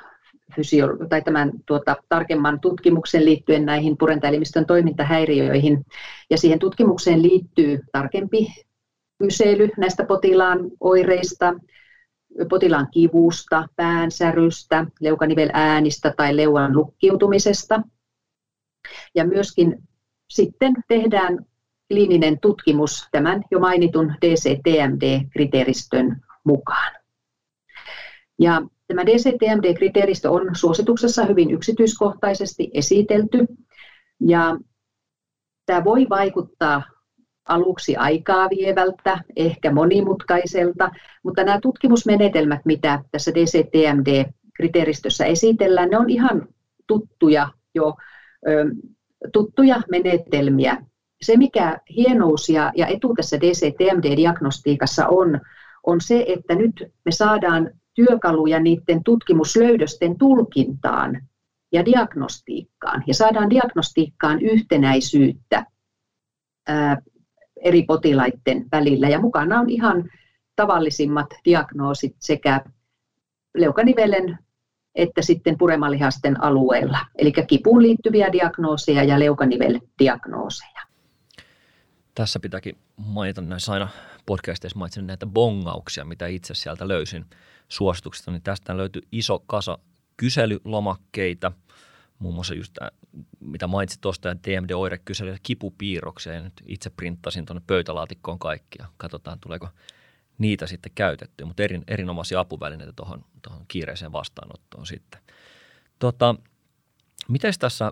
tai 1.09 1.21
tämän 1.21 1.51
tuota, 1.65 1.95
tarkemman 2.09 2.59
tutkimuksen 2.59 3.25
liittyen 3.25 3.65
näihin 3.65 3.97
purentaelimistön 3.97 4.65
toimintahäiriöihin. 4.65 5.85
Ja 6.29 6.37
siihen 6.37 6.59
tutkimukseen 6.59 7.21
liittyy 7.21 7.79
tarkempi 7.91 8.47
kysely 9.17 9.69
näistä 9.77 10.03
potilaan 10.03 10.59
oireista, 10.79 11.53
potilaan 12.49 12.87
kivusta, 12.91 13.67
päänsärystä, 13.75 14.85
leukaniveläänistä 14.99 16.13
tai 16.17 16.37
leuan 16.37 16.77
lukkiutumisesta– 16.77 17.81
ja 19.15 19.25
myöskin 19.25 19.83
sitten 20.29 20.73
tehdään 20.87 21.45
kliininen 21.87 22.39
tutkimus 22.39 23.07
tämän 23.11 23.43
jo 23.51 23.59
mainitun 23.59 24.13
DCTMD-kriteeristön 24.21 26.21
mukaan. 26.43 26.93
Ja 28.39 28.61
tämä 28.91 29.05
DCTMD-kriteeristö 29.05 30.29
on 30.29 30.49
suosituksessa 30.53 31.25
hyvin 31.25 31.51
yksityiskohtaisesti 31.51 32.71
esitelty 32.73 33.47
ja 34.19 34.57
tämä 35.65 35.83
voi 35.83 36.07
vaikuttaa 36.09 36.83
aluksi 37.47 37.95
aikaa 37.95 38.49
vievältä, 38.49 39.19
ehkä 39.35 39.71
monimutkaiselta, 39.71 40.91
mutta 41.23 41.43
nämä 41.43 41.59
tutkimusmenetelmät, 41.61 42.61
mitä 42.65 43.03
tässä 43.11 43.31
DCTMD-kriteeristössä 43.31 45.25
esitellään, 45.25 45.89
ne 45.89 45.97
on 45.97 46.09
ihan 46.09 46.47
tuttuja 46.87 47.47
jo 47.75 47.95
tuttuja 49.33 49.81
menetelmiä. 49.89 50.77
Se, 51.21 51.37
mikä 51.37 51.79
hienous 51.95 52.49
ja, 52.49 52.71
ja 52.75 52.87
etu 52.87 53.13
tässä 53.15 53.37
DCTMD-diagnostiikassa 53.37 55.07
on, 55.07 55.41
on 55.83 56.01
se, 56.01 56.25
että 56.27 56.55
nyt 56.55 56.83
me 57.05 57.11
saadaan 57.11 57.71
työkaluja 57.93 58.59
niiden 58.59 59.03
tutkimuslöydösten 59.03 60.17
tulkintaan 60.17 61.21
ja 61.71 61.85
diagnostiikkaan. 61.85 63.03
Ja 63.07 63.13
saadaan 63.13 63.49
diagnostiikkaan 63.49 64.41
yhtenäisyyttä 64.41 65.65
ää, 66.67 67.01
eri 67.61 67.83
potilaiden 67.83 68.65
välillä. 68.71 69.09
Ja 69.09 69.19
mukana 69.19 69.59
on 69.59 69.69
ihan 69.69 70.09
tavallisimmat 70.55 71.27
diagnoosit 71.45 72.15
sekä 72.19 72.61
leukanivelen 73.57 74.37
että 74.95 75.21
sitten 75.21 75.57
puremalihasten 75.57 76.43
alueella, 76.43 76.97
eli 77.17 77.31
kipuun 77.31 77.81
liittyviä 77.81 78.31
diagnooseja 78.31 79.03
ja 79.03 79.19
leukaniveldiagnooseja. 79.19 80.70
Tässä 82.15 82.39
pitääkin 82.39 82.77
mainita 82.97 83.41
näissä 83.41 83.71
aina 83.71 83.89
podcasteissa 84.25 84.79
mainitsin 84.79 85.07
näitä 85.07 85.25
bongauksia, 85.25 86.05
mitä 86.05 86.27
itse 86.27 86.53
sieltä 86.53 86.87
löysin 86.87 87.25
suosituksista, 87.69 88.31
niin 88.31 88.41
tästä 88.41 88.77
löytyy 88.77 89.01
iso 89.11 89.39
kasa 89.39 89.77
kyselylomakkeita, 90.17 91.51
muun 92.19 92.35
muassa 92.35 92.53
just 92.53 92.73
tämä, 92.73 92.89
mitä 93.39 93.67
mainitsit 93.67 94.01
tuosta, 94.01 94.29
ja 94.29 94.35
TMD-oirekysely 94.35 95.31
ja 95.31 95.37
kipupiirroksia, 95.43 96.33
ja 96.33 96.41
nyt 96.41 96.53
itse 96.65 96.89
printtasin 96.89 97.45
tuonne 97.45 97.61
pöytälaatikkoon 97.67 98.39
kaikkia. 98.39 98.85
Katsotaan, 98.97 99.39
tuleeko 99.39 99.69
niitä 100.37 100.67
sitten 100.67 100.91
käytettyä, 100.95 101.45
mutta 101.45 101.63
erin, 101.63 101.83
erinomaisia 101.87 102.39
apuvälineitä 102.39 102.93
tuohon, 102.93 103.25
tuohon 103.41 103.65
kiireiseen 103.67 104.11
vastaanottoon 104.11 104.85
sitten. 104.85 105.21
Tota, 105.99 106.35
Miten 107.27 107.53
tässä, 107.59 107.91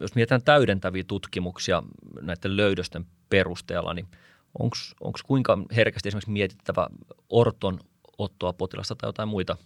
jos 0.00 0.14
mietitään 0.14 0.42
täydentäviä 0.42 1.04
tutkimuksia 1.08 1.82
näiden 2.20 2.56
löydösten 2.56 3.06
perusteella, 3.32 3.94
niin 3.94 4.06
onko 5.00 5.18
kuinka 5.26 5.58
herkästi 5.76 6.08
esimerkiksi 6.08 6.30
mietittävä 6.30 6.86
orton 7.28 7.78
ottoa 8.18 8.52
potilasta 8.52 8.94
tai 8.94 9.08
jotain 9.08 9.28
muita 9.28 9.56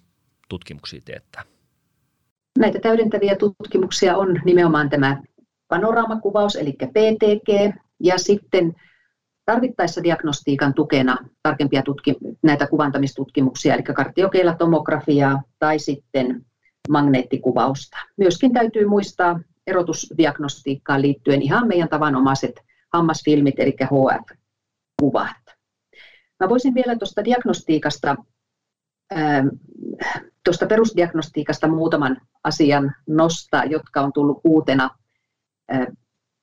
tutkimuksia 0.48 1.00
teettää? 1.04 1.42
Näitä 2.58 2.78
täydentäviä 2.78 3.36
tutkimuksia 3.36 4.16
on 4.16 4.40
nimenomaan 4.44 4.90
tämä 4.90 5.22
panoraamakuvaus, 5.68 6.56
eli 6.56 6.72
PTG, 6.72 7.76
ja 8.00 8.18
sitten 8.18 8.74
tarvittaessa 9.44 10.02
diagnostiikan 10.02 10.74
tukena 10.74 11.16
tarkempia 11.42 11.82
tutki- 11.82 12.16
näitä 12.42 12.66
kuvantamistutkimuksia, 12.66 13.74
eli 13.74 13.82
kardiokeilatomografia 13.82 15.38
tai 15.58 15.78
sitten 15.78 16.46
magneettikuvausta. 16.88 17.96
Myöskin 18.16 18.52
täytyy 18.52 18.86
muistaa 18.86 19.40
erotusdiagnostiikkaan 19.66 21.02
liittyen 21.02 21.42
ihan 21.42 21.68
meidän 21.68 21.88
tavanomaiset 21.88 22.60
hammasfilmit, 22.96 23.58
eli 23.58 23.76
HF-kuvat. 23.82 25.36
Mä 26.40 26.48
voisin 26.48 26.74
vielä 26.74 26.96
tuosta 26.96 27.24
diagnostiikasta, 27.24 28.16
tuosta 30.44 30.66
perusdiagnostiikasta 30.66 31.68
muutaman 31.68 32.20
asian 32.44 32.94
nostaa, 33.06 33.64
jotka 33.64 34.00
on 34.00 34.12
tullut 34.12 34.40
uutena 34.44 34.90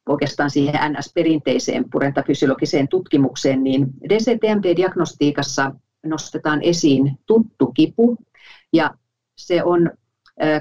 oikeastaan 0.09 0.49
siihen 0.49 0.75
NS-perinteiseen 0.75 1.89
purentafysiologiseen 1.91 2.87
tutkimukseen, 2.87 3.63
niin 3.63 3.87
DCTMD-diagnostiikassa 4.09 5.75
nostetaan 6.05 6.61
esiin 6.61 7.19
tuttu 7.25 7.71
kipu, 7.71 8.17
ja 8.73 8.93
se 9.37 9.63
on, 9.63 9.91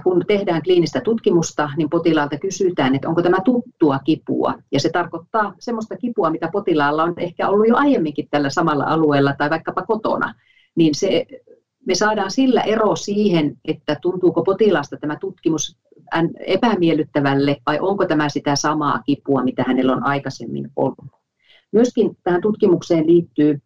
kun 0.05 0.25
tehdään 0.27 0.63
kliinistä 0.63 1.01
tutkimusta, 1.01 1.71
niin 1.77 1.91
potilaalta 1.91 2.39
kysytään, 2.39 2.95
että 2.95 3.09
onko 3.09 3.23
tämä 3.23 3.39
tuttua 3.45 3.99
kipua, 3.99 4.55
ja 4.73 4.81
se 4.81 4.91
tarkoittaa 4.91 5.55
semmoista 5.59 5.97
kipua, 5.97 6.31
mitä 6.31 6.49
potilaalla 6.53 7.03
on 7.03 7.15
ehkä 7.17 7.49
ollut 7.49 7.69
jo 7.69 7.77
aiemminkin 7.77 8.29
tällä 8.31 8.51
samalla 8.51 8.85
alueella 8.85 9.35
tai 9.39 9.51
vaikkapa 9.51 9.83
kotona, 9.83 10.35
niin 10.75 10.95
se, 10.95 11.27
me 11.87 11.95
saadaan 11.95 12.31
sillä 12.31 12.61
ero 12.61 12.97
siihen, 12.97 13.57
että 13.65 13.97
tuntuuko 14.03 14.43
potilaasta 14.43 14.97
tämä 14.97 15.17
tutkimus 15.17 15.79
epämiellyttävälle 16.47 17.57
vai 17.67 17.79
onko 17.81 18.07
tämä 18.07 18.29
sitä 18.29 18.57
samaa 18.57 19.03
kipua, 19.07 19.45
mitä 19.45 19.65
hänellä 19.67 19.93
on 19.93 20.07
aikaisemmin 20.07 20.71
ollut. 20.77 21.11
Myöskin 21.73 22.17
tähän 22.25 22.41
tutkimukseen 22.41 23.07
liittyy, 23.07 23.61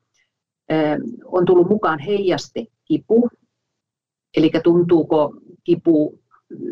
on 1.25 1.45
tullut 1.45 1.69
mukaan 1.69 1.99
heijastekipu, 1.99 3.29
eli 4.37 4.51
tuntuuko 4.63 5.35
kipu 5.67 6.21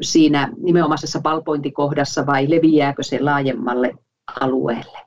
siinä 0.00 0.52
nimenomaisessa 0.56 1.20
palpointikohdassa 1.20 2.26
vai 2.26 2.50
leviääkö 2.50 3.02
se 3.02 3.20
laajemmalle 3.20 3.94
alueelle. 4.40 4.98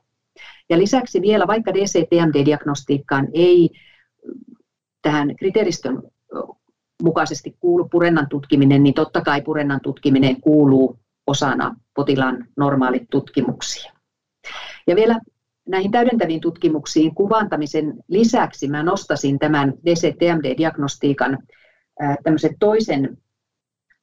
Ja 0.70 0.78
lisäksi 0.78 1.20
vielä, 1.20 1.46
vaikka 1.46 1.74
DCTMD-diagnostiikkaan 1.74 3.28
ei 3.32 3.70
tähän 5.02 5.36
kriteeristön 5.36 6.02
mukaisesti 7.02 7.56
kuulu 7.60 7.88
purennan 7.88 8.28
tutkiminen, 8.28 8.82
niin 8.82 8.94
totta 8.94 9.20
kai 9.20 9.42
purennan 9.42 9.80
tutkiminen 9.80 10.40
kuuluu 10.40 10.98
osana 11.26 11.76
potilaan 11.94 12.46
normaalit 12.56 13.02
tutkimuksia. 13.10 13.92
Ja 14.86 14.96
vielä 14.96 15.20
näihin 15.68 15.90
täydentäviin 15.90 16.40
tutkimuksiin 16.40 17.14
kuvantamisen 17.14 17.94
lisäksi 18.08 18.68
mä 18.68 18.82
nostasin 18.82 19.38
tämän 19.38 19.74
DCTMD-diagnostiikan 19.84 21.38
tämmöisen 22.22 22.58
toisen 22.58 23.18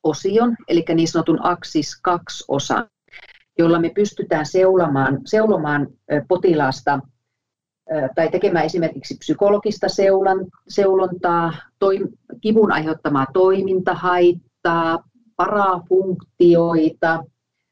osion, 0.05 0.55
eli 0.67 0.85
niin 0.93 1.07
sanotun 1.07 1.45
Axis 1.45 2.01
2-osan, 2.09 2.89
jolla 3.59 3.79
me 3.79 3.89
pystytään 3.89 4.45
seulomaan, 4.45 5.19
seulomaan 5.25 5.87
potilaasta 6.27 6.99
tai 8.15 8.29
tekemään 8.31 8.65
esimerkiksi 8.65 9.17
psykologista 9.17 9.87
seulontaa, 10.67 11.53
toi, 11.79 11.99
kivun 12.41 12.71
aiheuttamaa 12.71 13.25
toimintahaittaa, 13.33 15.03
parafunktioita 15.35 17.23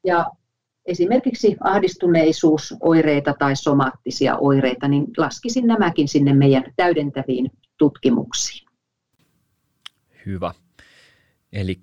ja 0.04 0.26
esimerkiksi 0.86 1.56
ahdistuneisuusoireita 1.60 3.34
tai 3.38 3.56
somaattisia 3.56 4.36
oireita, 4.36 4.88
niin 4.88 5.06
laskisin 5.16 5.66
nämäkin 5.66 6.08
sinne 6.08 6.34
meidän 6.34 6.64
täydentäviin 6.76 7.50
tutkimuksiin. 7.78 8.68
Hyvä. 10.26 10.54
Eli 11.52 11.80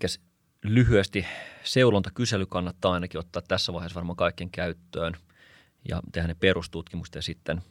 lyhyesti 0.63 1.25
seulontakysely 1.63 2.45
kannattaa 2.45 2.93
ainakin 2.93 3.19
ottaa 3.19 3.41
tässä 3.41 3.73
vaiheessa 3.73 3.95
varmaan 3.95 4.15
kaikkien 4.15 4.49
käyttöön 4.49 5.13
ja 5.89 6.01
tehdä 6.11 6.27
ne 6.27 6.35
perustutkimukset 6.35 7.15
ja 7.15 7.21
sitten 7.21 7.61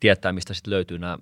tietää, 0.00 0.32
mistä 0.32 0.54
sitten 0.54 0.70
löytyy 0.70 0.98
nämä 0.98 1.18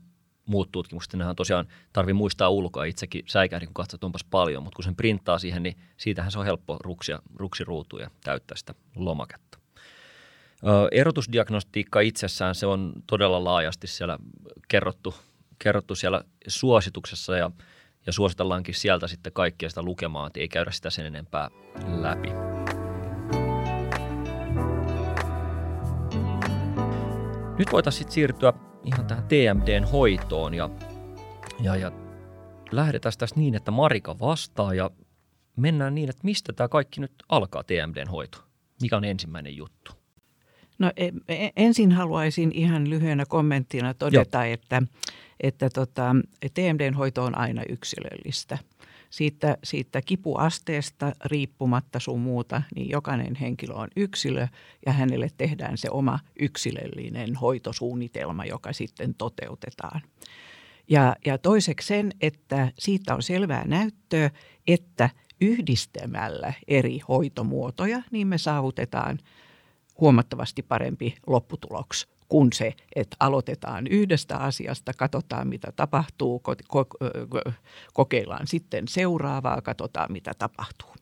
muut 0.46 0.72
tutkimukset. 0.72 1.14
Nehän 1.14 1.36
tosiaan 1.36 1.68
tarvii 1.92 2.14
muistaa 2.14 2.48
ulkoa. 2.48 2.84
Itsekin 2.84 3.24
säikähdin, 3.26 3.68
kun 3.68 3.74
katsot 3.74 4.04
onpas 4.04 4.24
paljon, 4.24 4.62
mutta 4.62 4.76
kun 4.76 4.84
sen 4.84 4.96
printtaa 4.96 5.38
siihen, 5.38 5.62
niin 5.62 5.76
siitähän 5.96 6.32
se 6.32 6.38
on 6.38 6.44
helppo 6.44 6.76
ruksia, 6.80 7.22
ruksiruutua 7.34 8.00
ja 8.00 8.10
täyttää 8.24 8.56
sitä 8.56 8.74
lomaketta. 8.96 9.58
Erotusdiagnostiikka 10.90 12.00
itsessään, 12.00 12.54
se 12.54 12.66
on 12.66 12.92
todella 13.06 13.44
laajasti 13.44 13.86
siellä 13.86 14.18
kerrottu, 14.68 15.14
kerrottu 15.58 15.94
siellä 15.94 16.24
suosituksessa 16.48 17.36
ja, 17.36 17.50
ja 18.06 18.12
suositellaankin 18.12 18.74
sieltä 18.74 19.06
sitten 19.08 19.32
kaikkia 19.32 19.68
sitä 19.68 19.82
lukemaan, 19.82 20.26
että 20.26 20.40
ei 20.40 20.48
käydä 20.48 20.70
sitä 20.70 20.90
sen 20.90 21.06
enempää 21.06 21.50
läpi. 21.86 22.28
Nyt 27.58 27.72
voitaisiin 27.72 28.10
siirtyä 28.10 28.52
ihan 28.84 29.06
tähän 29.06 29.24
TMDn 29.24 29.84
hoitoon 29.84 30.54
ja, 30.54 30.70
ja, 31.60 31.76
ja 31.76 31.92
lähdetään 32.70 33.12
tästä 33.18 33.40
niin, 33.40 33.54
että 33.54 33.70
Marika 33.70 34.18
vastaa 34.18 34.74
ja 34.74 34.90
mennään 35.56 35.94
niin, 35.94 36.10
että 36.10 36.24
mistä 36.24 36.52
tämä 36.52 36.68
kaikki 36.68 37.00
nyt 37.00 37.12
alkaa 37.28 37.62
TMDn 37.64 38.08
hoito? 38.10 38.38
Mikä 38.82 38.96
on 38.96 39.04
ensimmäinen 39.04 39.56
juttu? 39.56 39.92
No 40.78 40.92
e, 40.96 41.10
e, 41.28 41.50
ensin 41.56 41.92
haluaisin 41.92 42.52
ihan 42.52 42.90
lyhyenä 42.90 43.24
kommenttina 43.28 43.94
todeta, 43.94 44.44
Joo. 44.44 44.54
että, 44.54 44.82
että 45.40 45.70
tota, 45.70 46.16
TMDn 46.54 46.94
hoito 46.94 47.24
on 47.24 47.38
aina 47.38 47.62
yksilöllistä. 47.68 48.58
siitä, 49.10 49.56
siitä 49.64 50.02
kipuasteesta 50.02 51.12
riippumatta 51.24 52.00
sun 52.00 52.20
muuta, 52.20 52.62
niin 52.74 52.90
jokainen 52.90 53.34
henkilö 53.34 53.74
on 53.74 53.88
yksilö 53.96 54.48
ja 54.86 54.92
hänelle 54.92 55.28
tehdään 55.36 55.78
se 55.78 55.90
oma 55.90 56.18
yksilöllinen 56.40 57.34
hoitosuunnitelma, 57.34 58.44
joka 58.44 58.72
sitten 58.72 59.14
toteutetaan. 59.14 60.00
Ja, 60.88 61.16
ja 61.26 61.38
toiseksi 61.38 61.86
sen, 61.88 62.12
että 62.20 62.72
siitä 62.78 63.14
on 63.14 63.22
selvää 63.22 63.64
näyttöä, 63.66 64.30
että 64.66 65.10
yhdistämällä 65.40 66.52
eri 66.68 67.00
hoitomuotoja, 67.08 68.02
niin 68.10 68.26
me 68.26 68.38
saavutetaan 68.38 69.18
huomattavasti 70.00 70.62
parempi 70.62 71.14
lopputuloksi 71.26 72.06
kuin 72.28 72.52
se, 72.52 72.74
että 72.96 73.16
aloitetaan 73.20 73.86
yhdestä 73.86 74.36
asiasta, 74.36 74.92
katsotaan 74.92 75.48
mitä 75.48 75.72
tapahtuu, 75.76 76.42
kokeillaan 77.92 78.46
sitten 78.46 78.88
seuraavaa, 78.88 79.62
katsotaan 79.62 80.12
mitä 80.12 80.32
tapahtuu. 80.38 80.94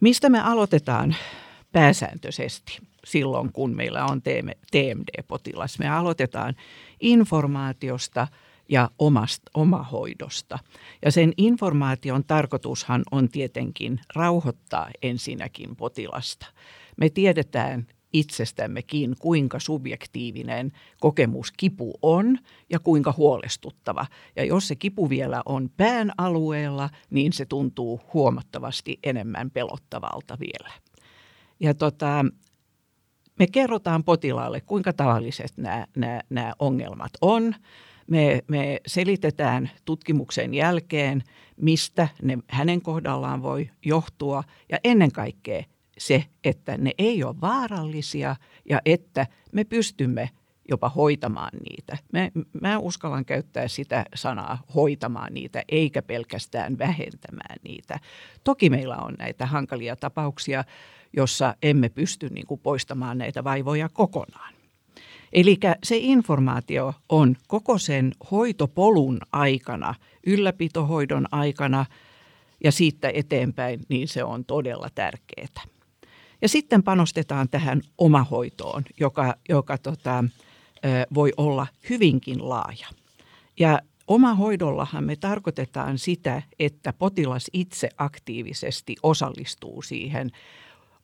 Mistä 0.00 0.28
me 0.28 0.40
aloitetaan 0.40 1.16
pääsääntöisesti 1.72 2.78
silloin, 3.04 3.52
kun 3.52 3.76
meillä 3.76 4.04
on 4.04 4.22
TMD-potilas? 4.70 5.78
Me 5.78 5.88
aloitetaan 5.88 6.54
informaatiosta 7.00 8.28
ja 8.68 8.90
omasta, 8.98 9.50
omahoidosta. 9.54 10.58
Ja 11.04 11.12
sen 11.12 11.32
informaation 11.36 12.24
tarkoitushan 12.24 13.02
on 13.10 13.28
tietenkin 13.28 14.00
rauhoittaa 14.14 14.90
ensinnäkin 15.02 15.76
potilasta. 15.76 16.46
Me 16.96 17.10
tiedetään 17.10 17.86
itsestämmekin, 18.12 19.16
kuinka 19.18 19.60
subjektiivinen 19.60 20.72
kokemus 21.00 21.52
kipu 21.52 21.94
on 22.02 22.38
ja 22.70 22.78
kuinka 22.78 23.14
huolestuttava. 23.16 24.06
Ja 24.36 24.44
jos 24.44 24.68
se 24.68 24.76
kipu 24.76 25.08
vielä 25.08 25.42
on 25.46 25.70
pään 25.76 26.12
alueella, 26.18 26.90
niin 27.10 27.32
se 27.32 27.46
tuntuu 27.46 28.00
huomattavasti 28.14 28.98
enemmän 29.02 29.50
pelottavalta 29.50 30.38
vielä. 30.40 30.70
Ja 31.60 31.74
tota, 31.74 32.24
me 33.38 33.46
kerrotaan 33.46 34.04
potilaalle, 34.04 34.60
kuinka 34.60 34.92
tavalliset 34.92 35.52
nämä, 35.56 35.86
nämä, 35.96 36.20
nämä 36.30 36.52
ongelmat 36.58 37.12
on. 37.20 37.54
Me, 38.06 38.42
me 38.48 38.80
selitetään 38.86 39.70
tutkimuksen 39.84 40.54
jälkeen, 40.54 41.22
mistä 41.56 42.08
ne 42.22 42.38
hänen 42.48 42.82
kohdallaan 42.82 43.42
voi 43.42 43.70
johtua 43.84 44.42
ja 44.68 44.78
ennen 44.84 45.12
kaikkea 45.12 45.64
se, 45.98 46.24
että 46.44 46.78
ne 46.78 46.92
ei 46.98 47.24
ole 47.24 47.40
vaarallisia 47.40 48.36
ja 48.70 48.80
että 48.84 49.26
me 49.52 49.64
pystymme 49.64 50.30
jopa 50.68 50.88
hoitamaan 50.88 51.50
niitä. 51.70 51.98
Mä, 52.12 52.30
mä 52.60 52.78
uskallan 52.78 53.24
käyttää 53.24 53.68
sitä 53.68 54.04
sanaa 54.14 54.62
hoitamaan 54.74 55.34
niitä, 55.34 55.62
eikä 55.68 56.02
pelkästään 56.02 56.78
vähentämään 56.78 57.56
niitä. 57.62 58.00
Toki 58.44 58.70
meillä 58.70 58.96
on 58.96 59.14
näitä 59.18 59.46
hankalia 59.46 59.96
tapauksia, 59.96 60.64
jossa 61.16 61.54
emme 61.62 61.88
pysty 61.88 62.28
niin 62.28 62.46
kuin 62.46 62.60
poistamaan 62.60 63.18
näitä 63.18 63.44
vaivoja 63.44 63.88
kokonaan. 63.88 64.54
Eli 65.32 65.58
se 65.82 65.96
informaatio 65.96 66.94
on 67.08 67.36
koko 67.46 67.78
sen 67.78 68.12
hoitopolun 68.30 69.18
aikana, 69.32 69.94
ylläpitohoidon 70.26 71.26
aikana 71.30 71.86
ja 72.64 72.72
siitä 72.72 73.10
eteenpäin, 73.14 73.80
niin 73.88 74.08
se 74.08 74.24
on 74.24 74.44
todella 74.44 74.88
tärkeää. 74.94 75.77
Ja 76.42 76.48
sitten 76.48 76.82
panostetaan 76.82 77.48
tähän 77.48 77.82
omahoitoon, 77.98 78.82
joka, 79.00 79.34
joka 79.48 79.78
tota, 79.78 80.24
voi 81.14 81.32
olla 81.36 81.66
hyvinkin 81.90 82.48
laaja. 82.48 82.86
Ja 83.58 83.78
omahoidollahan 84.06 85.04
me 85.04 85.16
tarkoitetaan 85.16 85.98
sitä, 85.98 86.42
että 86.58 86.92
potilas 86.92 87.46
itse 87.52 87.88
aktiivisesti 87.98 88.96
osallistuu 89.02 89.82
siihen 89.82 90.30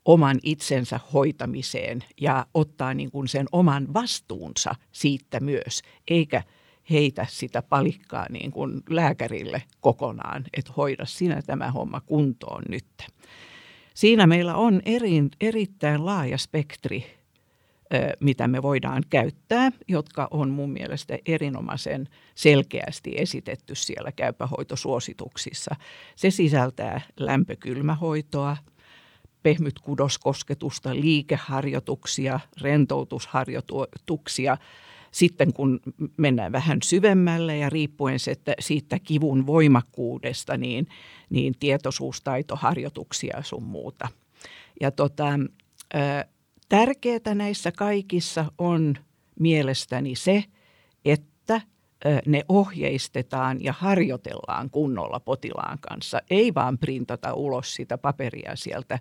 oman 0.05 0.39
itsensä 0.43 1.01
hoitamiseen 1.13 2.05
ja 2.21 2.47
ottaa 2.55 2.95
niin 2.95 3.11
kuin 3.11 3.29
sen 3.29 3.47
oman 3.53 3.95
vastuunsa 3.95 4.75
siitä 4.93 5.41
myös, 5.41 5.83
eikä 6.09 6.43
heitä 6.91 7.27
sitä 7.31 7.63
palikkaa 7.63 8.27
niin 8.31 8.51
kuin 8.51 8.83
lääkärille 8.91 9.63
kokonaan, 9.81 10.45
että 10.53 10.73
hoida 10.77 11.05
sinä 11.07 11.43
tämä 11.43 11.71
homma 11.71 12.01
kuntoon 12.01 12.63
nyt. 12.69 12.87
Siinä 13.95 14.27
meillä 14.27 14.55
on 14.55 14.83
eri, 14.85 15.23
erittäin 15.41 16.07
laaja 16.07 16.39
spektri, 16.39 17.07
mitä 18.21 18.49
me 18.49 18.63
voidaan 18.63 19.03
käyttää, 19.11 19.71
jotka 19.89 20.29
on 20.31 20.51
mun 20.51 20.71
mielestä 20.71 21.19
erinomaisen 21.27 22.09
selkeästi 22.35 23.15
esitetty 23.17 23.75
siellä 23.75 24.13
käypähoitosuosituksissa. 24.13 25.77
Se 26.17 26.31
sisältää 26.31 27.01
lämpökylmähoitoa, 27.17 28.57
pehmytkudoskosketusta, 29.43 30.95
liikeharjoituksia, 30.95 32.41
rentoutusharjoituksia. 32.61 34.57
Sitten 35.15 35.53
kun 35.53 35.81
mennään 36.17 36.53
vähän 36.53 36.79
syvemmälle 36.83 37.57
ja 37.57 37.71
riippuen 37.71 38.19
siitä 38.61 38.99
kivun 38.99 39.47
voimakkuudesta, 39.47 40.57
niin, 40.57 40.87
niin 41.31 41.55
tietoisuustaitoharjoituksia 41.61 43.43
sun 43.43 43.63
muuta. 43.63 44.09
Ja 44.81 44.91
tota, 44.91 45.25
tärkeää 46.69 47.35
näissä 47.35 47.73
kaikissa 47.73 48.45
on 48.59 48.95
mielestäni 49.41 50.15
se, 50.15 50.45
että 51.05 51.61
ne 52.27 52.45
ohjeistetaan 52.49 53.65
ja 53.65 53.75
harjoitellaan 53.79 54.71
kunnolla 54.71 55.21
potilaan 55.21 55.79
kanssa. 55.81 56.21
Ei 56.31 56.55
vaan 56.55 56.79
printata 56.79 57.35
ulos 57.35 57.75
sitä 57.75 57.99
paperia 57.99 58.57
sieltä, 58.57 58.99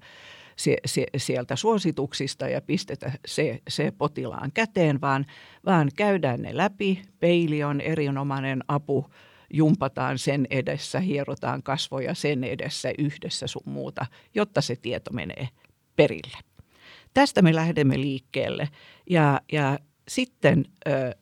se, 0.55 0.77
se, 0.85 1.05
sieltä 1.17 1.55
suosituksista 1.55 2.47
ja 2.47 2.61
pistetä 2.61 3.11
se, 3.27 3.59
se 3.67 3.91
potilaan 3.97 4.51
käteen, 4.53 5.01
vaan, 5.01 5.25
vaan 5.65 5.89
käydään 5.95 6.41
ne 6.41 6.57
läpi. 6.57 7.01
Peili 7.19 7.63
on 7.63 7.81
erinomainen 7.81 8.63
apu 8.67 9.05
jumpataan 9.53 10.19
sen 10.19 10.47
edessä, 10.49 10.99
hierotaan 10.99 11.63
kasvoja 11.63 12.13
sen 12.13 12.43
edessä 12.43 12.91
yhdessä 12.97 13.47
sun 13.47 13.63
muuta, 13.65 14.05
jotta 14.35 14.61
se 14.61 14.75
tieto 14.75 15.11
menee 15.13 15.49
perille. 15.95 16.37
Tästä 17.13 17.41
me 17.41 17.55
lähdemme 17.55 17.99
liikkeelle 17.99 18.69
ja, 19.09 19.41
ja 19.51 19.79
sitten 20.07 20.65
ö, 20.87 21.15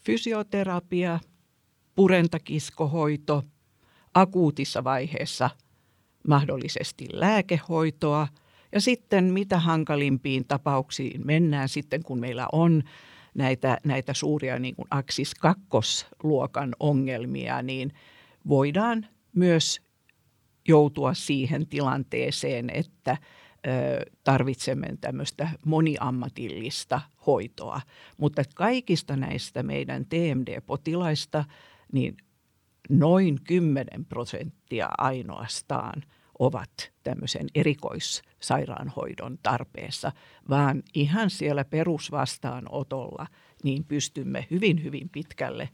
fysioterapia, 0.00 1.20
purentakiskohoito, 1.94 3.42
akuutissa 4.14 4.84
vaiheessa 4.84 5.50
mahdollisesti 6.28 7.06
lääkehoitoa 7.12 8.28
ja 8.74 8.80
sitten 8.80 9.24
mitä 9.24 9.58
hankalimpiin 9.58 10.44
tapauksiin 10.44 11.26
mennään 11.26 11.68
sitten, 11.68 12.02
kun 12.02 12.20
meillä 12.20 12.46
on 12.52 12.82
näitä, 13.34 13.78
näitä 13.84 14.14
suuria 14.14 14.58
niin 14.58 14.74
kuin 14.74 14.88
aksis 14.90 15.34
kakkosluokan 15.34 16.74
ongelmia, 16.80 17.62
niin 17.62 17.92
voidaan 18.48 19.06
myös 19.34 19.80
joutua 20.68 21.14
siihen 21.14 21.66
tilanteeseen, 21.66 22.70
että 22.70 23.16
tarvitsemme 24.24 24.88
tämmöistä 25.00 25.48
moniammatillista 25.66 27.00
hoitoa. 27.26 27.80
Mutta 28.16 28.42
kaikista 28.54 29.16
näistä 29.16 29.62
meidän 29.62 30.06
TMD-potilaista, 30.06 31.44
niin 31.92 32.16
noin 32.90 33.38
10 33.44 33.86
prosenttia 34.08 34.88
ainoastaan 34.98 36.02
ovat 36.38 36.92
tämmöisen 37.02 37.46
erikoissairaanhoidon 37.54 39.38
tarpeessa, 39.42 40.12
vaan 40.48 40.82
ihan 40.94 41.30
siellä 41.30 41.64
perusvastaanotolla 41.64 43.26
niin 43.62 43.84
pystymme 43.84 44.46
hyvin, 44.50 44.84
hyvin 44.84 45.08
pitkälle 45.08 45.68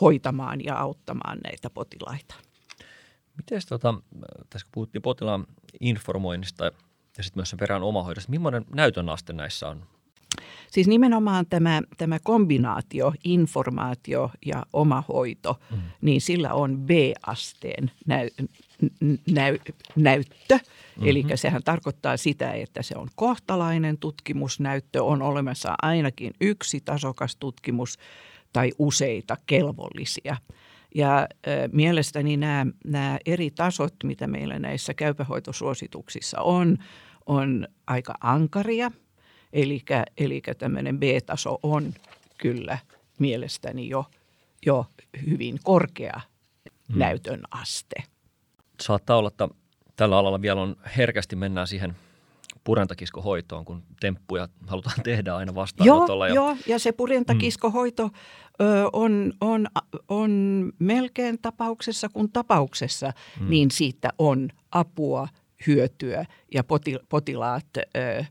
hoitamaan 0.00 0.64
ja 0.64 0.78
auttamaan 0.78 1.38
näitä 1.44 1.70
potilaita. 1.70 2.34
Miten 3.36 3.60
tota, 3.68 3.94
tässä 4.50 4.66
kun 4.66 4.72
puhuttiin 4.72 5.02
potilaan 5.02 5.46
informoinnista 5.80 6.64
ja 7.16 7.22
sitten 7.22 7.38
myös 7.38 7.50
sen 7.50 7.58
perään 7.58 7.82
omahoidosta. 7.82 8.30
Millainen 8.30 8.64
näytön 8.74 9.08
aste 9.08 9.32
näissä 9.32 9.68
on? 9.68 9.86
Siis 10.70 10.88
nimenomaan 10.88 11.46
tämä, 11.46 11.82
tämä 11.96 12.18
kombinaatio, 12.22 13.12
informaatio 13.24 14.30
ja 14.46 14.66
omahoito, 14.72 15.60
mm. 15.70 15.78
niin 16.00 16.20
sillä 16.20 16.54
on 16.54 16.78
B-asteen 16.78 17.90
näy, 18.06 18.28
näy, 19.30 19.58
näyttö. 19.96 20.54
Mm-hmm. 20.54 21.08
Eli 21.08 21.24
sehän 21.34 21.62
tarkoittaa 21.62 22.16
sitä, 22.16 22.52
että 22.52 22.82
se 22.82 22.94
on 22.98 23.08
kohtalainen 23.14 23.98
tutkimusnäyttö, 23.98 25.02
on 25.02 25.22
olemassa 25.22 25.74
ainakin 25.82 26.32
yksi 26.40 26.80
tasokas 26.80 27.36
tutkimus 27.36 27.98
tai 28.52 28.70
useita 28.78 29.36
kelvollisia– 29.46 30.36
ja 30.94 31.28
mielestäni 31.72 32.36
nämä, 32.36 32.66
nämä 32.84 33.18
eri 33.26 33.50
tasot, 33.50 33.94
mitä 34.04 34.26
meillä 34.26 34.58
näissä 34.58 34.94
käypähoitosuosituksissa 34.94 36.40
on, 36.40 36.78
on 37.26 37.68
aika 37.86 38.14
ankaria. 38.20 38.90
Eli, 39.52 39.82
eli 40.18 40.42
tämmöinen 40.58 40.98
B-taso 40.98 41.58
on 41.62 41.94
kyllä 42.38 42.78
mielestäni 43.18 43.88
jo, 43.88 44.04
jo 44.66 44.86
hyvin 45.26 45.58
korkea 45.62 46.20
mm. 46.88 46.98
näytön 46.98 47.40
aste. 47.50 48.02
saattaa 48.80 49.16
olla, 49.16 49.28
että 49.28 49.48
tällä 49.96 50.18
alalla 50.18 50.42
vielä 50.42 50.60
on 50.60 50.76
herkästi 50.96 51.36
mennään 51.36 51.66
siihen 51.66 51.96
purentakiskohoitoon, 52.64 53.64
kun 53.64 53.82
temppuja 54.00 54.48
halutaan 54.66 55.02
tehdä 55.04 55.34
aina 55.34 55.54
vastaanotolla. 55.54 56.28
Joo, 56.28 56.48
ja, 56.48 56.50
joo, 56.50 56.56
ja 56.66 56.78
se 56.78 56.92
purentakiskohoito 56.92 58.08
mm. 58.08 58.66
ö, 58.66 58.90
on, 58.92 59.32
on, 59.40 59.66
on 60.08 60.32
melkein 60.78 61.38
tapauksessa 61.42 62.08
kuin 62.08 62.32
tapauksessa, 62.32 63.12
mm. 63.40 63.50
niin 63.50 63.70
siitä 63.70 64.10
on 64.18 64.48
apua, 64.72 65.28
hyötyä 65.66 66.24
ja 66.54 66.64
potilaat 67.08 67.66
ö, 67.76 68.24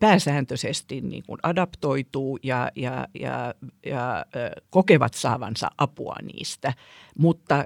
pääsääntöisesti 0.00 1.00
niin 1.00 1.22
kuin 1.26 1.38
adaptoituu 1.42 2.38
ja, 2.42 2.70
ja, 2.76 3.08
ja, 3.20 3.54
ja 3.86 4.26
kokevat 4.70 5.14
saavansa 5.14 5.70
apua 5.78 6.16
niistä, 6.22 6.72
mutta 7.18 7.64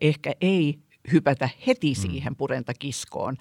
ehkä 0.00 0.32
ei 0.40 0.78
hypätä 1.12 1.48
heti 1.66 1.90
mm. 1.90 1.94
siihen 1.94 2.36
purentakiskoon, 2.36 3.36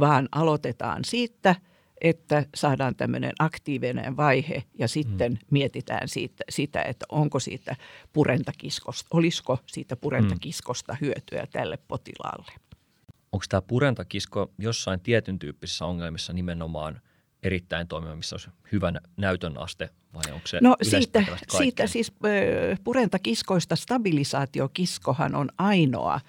vaan 0.00 0.28
aloitetaan 0.32 1.04
siitä, 1.04 1.54
että 2.00 2.46
saadaan 2.54 2.96
tämmöinen 2.96 3.32
aktiivinen 3.38 4.16
vaihe 4.16 4.62
ja 4.78 4.88
sitten 4.88 5.32
mm. 5.32 5.38
mietitään 5.50 6.08
siitä, 6.08 6.44
sitä, 6.50 6.82
että 6.82 7.06
onko 7.08 7.40
siitä 7.40 7.76
purentakiskosta, 8.12 9.08
olisiko 9.12 9.58
siitä 9.66 9.96
purentakiskosta 9.96 10.96
hyötyä 11.00 11.46
tälle 11.52 11.78
potilaalle. 11.88 12.52
Onko 13.32 13.44
tämä 13.48 13.62
purentakisko 13.62 14.50
jossain 14.58 15.00
tietyn 15.00 15.38
tyyppisissä 15.38 15.84
ongelmissa 15.84 16.32
nimenomaan 16.32 17.00
erittäin 17.42 17.88
toimiva, 17.88 18.16
missä 18.16 18.34
olisi 18.34 18.50
hyvän 18.72 19.00
näytön 19.16 19.58
aste 19.58 19.90
vai 20.14 20.32
onko 20.32 20.46
se 20.46 20.58
No 20.62 20.76
siitä, 20.82 21.24
siitä 21.58 21.86
siis 21.86 22.12
purentakiskoista 22.84 23.76
stabilisaatiokiskohan 23.76 25.34
on 25.34 25.48
ainoa 25.58 26.20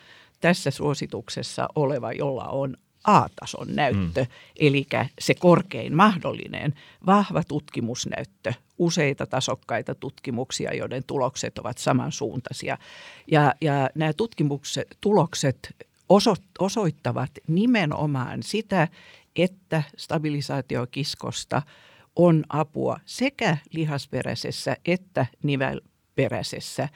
tässä 0.41 0.71
suosituksessa 0.71 1.67
oleva, 1.75 2.13
jolla 2.13 2.47
on 2.47 2.77
A-tason 3.03 3.67
näyttö, 3.75 4.21
mm. 4.21 4.27
eli 4.59 4.87
se 5.19 5.33
korkein 5.33 5.95
mahdollinen 5.95 6.73
vahva 7.05 7.43
tutkimusnäyttö, 7.43 8.53
useita 8.77 9.25
tasokkaita 9.25 9.95
tutkimuksia, 9.95 10.73
joiden 10.73 11.03
tulokset 11.07 11.57
ovat 11.57 11.77
samansuuntaisia. 11.77 12.77
Ja, 13.31 13.53
ja 13.61 13.89
nämä 13.95 14.13
tutkimukset, 14.13 14.97
tulokset 15.01 15.75
oso, 16.09 16.35
osoittavat 16.59 17.31
nimenomaan 17.47 18.43
sitä, 18.43 18.87
että 19.35 19.83
stabilisaatiokiskosta 19.97 21.61
on 22.15 22.43
apua 22.49 22.99
sekä 23.05 23.57
lihasperäisessä 23.73 24.77
että 24.85 25.25
nivelperäisessä 25.43 26.89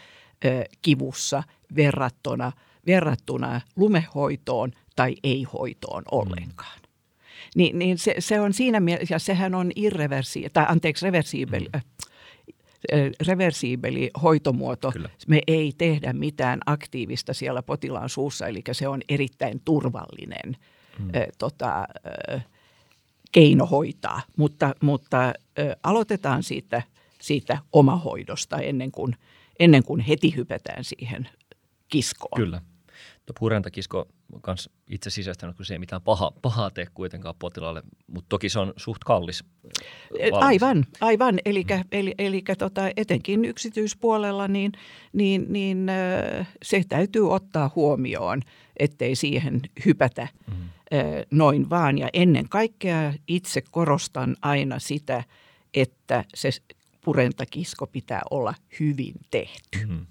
ö, 0.46 0.64
kivussa 0.82 1.44
verrattuna, 1.76 2.52
verrattuna 2.88 3.62
lumehoitoon 3.76 4.72
tai 4.96 5.16
ei-hoitoon 5.24 6.04
ollenkaan. 6.12 6.80
Mm. 6.80 6.84
Niin, 7.56 7.80
niin 7.80 7.98
se, 7.98 8.16
se 8.20 8.40
on 8.40 8.54
siinä 8.54 8.80
mielessä, 8.80 9.16
ja 9.16 9.20
sehän 9.20 9.56
on 9.56 9.72
irreversi, 9.76 10.48
tai 10.54 10.66
anteeksi, 10.70 11.06
reversiibeli, 11.06 11.68
mm. 11.74 11.82
reversiibeli 13.28 14.10
hoitomuoto. 14.24 14.92
Kyllä. 14.92 15.10
Me 15.28 15.42
ei 15.48 15.74
tehdä 15.78 16.14
mitään 16.14 16.60
aktiivista 16.66 17.34
siellä 17.34 17.64
potilaan 17.64 18.10
suussa, 18.10 18.48
eli 18.48 18.62
se 18.72 18.88
on 18.88 19.02
erittäin 19.10 19.62
turvallinen 19.66 20.58
mm. 21.00 21.10
ö, 21.10 21.28
tota, 21.38 21.88
ö, 22.30 22.40
keino 23.32 23.66
hoitaa. 23.66 24.22
Mutta, 24.82 25.34
ö, 25.60 25.76
aloitetaan 25.84 26.44
siitä, 26.44 26.82
siitä 27.22 27.58
omahoidosta 27.72 28.58
ennen 28.58 28.92
kuin, 28.92 29.16
ennen 29.60 29.84
kuin 29.84 30.00
heti 30.00 30.36
hypätään 30.36 30.84
siihen 30.84 31.30
kiskoon. 31.90 32.36
Kyllä. 32.36 32.62
Purentakisko 33.40 34.08
kans 34.42 34.70
itse 34.90 35.10
sisäistänyt, 35.10 35.56
kun 35.56 35.66
se 35.66 35.74
ei 35.74 35.80
mitään 35.80 36.02
paha, 36.02 36.32
pahaa 36.42 36.70
tee 36.72 36.88
kuitenkaan 36.94 37.36
potilaalle, 37.40 37.84
mutta 38.08 38.30
toki 38.30 38.50
se 38.50 38.60
on 38.60 38.74
suht 38.78 39.04
kallis. 39.04 39.44
Valmis. 40.32 40.44
Aivan, 40.44 40.86
aivan. 41.02 41.40
Eli, 41.46 41.64
mm. 41.64 41.84
eli, 41.92 42.16
eli 42.18 42.44
tota, 42.58 42.82
etenkin 42.98 43.46
yksityispuolella 43.46 44.48
niin, 44.48 44.72
niin, 45.14 45.46
niin 45.50 45.88
se 46.64 46.84
täytyy 46.90 47.34
ottaa 47.34 47.72
huomioon, 47.76 48.42
ettei 48.78 49.16
siihen 49.16 49.62
hypätä 49.86 50.28
mm. 50.48 50.70
Noin 51.32 51.70
vaan. 51.70 51.98
Ja 51.98 52.10
ennen 52.14 52.50
kaikkea 52.50 53.14
itse 53.28 53.62
korostan 53.72 54.36
aina 54.42 54.80
sitä, 54.80 55.24
että 55.74 56.26
se 56.36 56.50
purentakisko 57.06 57.88
pitää 57.88 58.22
olla 58.32 58.54
hyvin 58.80 59.14
tehty. 59.32 59.86
Mm 59.86 60.06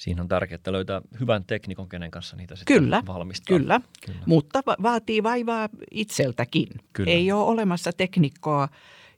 siinä 0.00 0.22
on 0.22 0.28
tärkeää, 0.28 0.54
että 0.54 0.72
löytää 0.72 1.02
hyvän 1.20 1.44
teknikon, 1.44 1.88
kenen 1.88 2.10
kanssa 2.10 2.36
niitä 2.36 2.56
sitten 2.56 2.76
kyllä, 2.76 3.02
valmistaa. 3.06 3.58
Kyllä, 3.58 3.80
kyllä, 4.06 4.22
mutta 4.26 4.62
vaatii 4.82 5.22
vaivaa 5.22 5.68
itseltäkin. 5.90 6.68
Kyllä. 6.92 7.10
Ei 7.10 7.32
ole 7.32 7.44
olemassa 7.44 7.92
teknikkoa, 7.92 8.68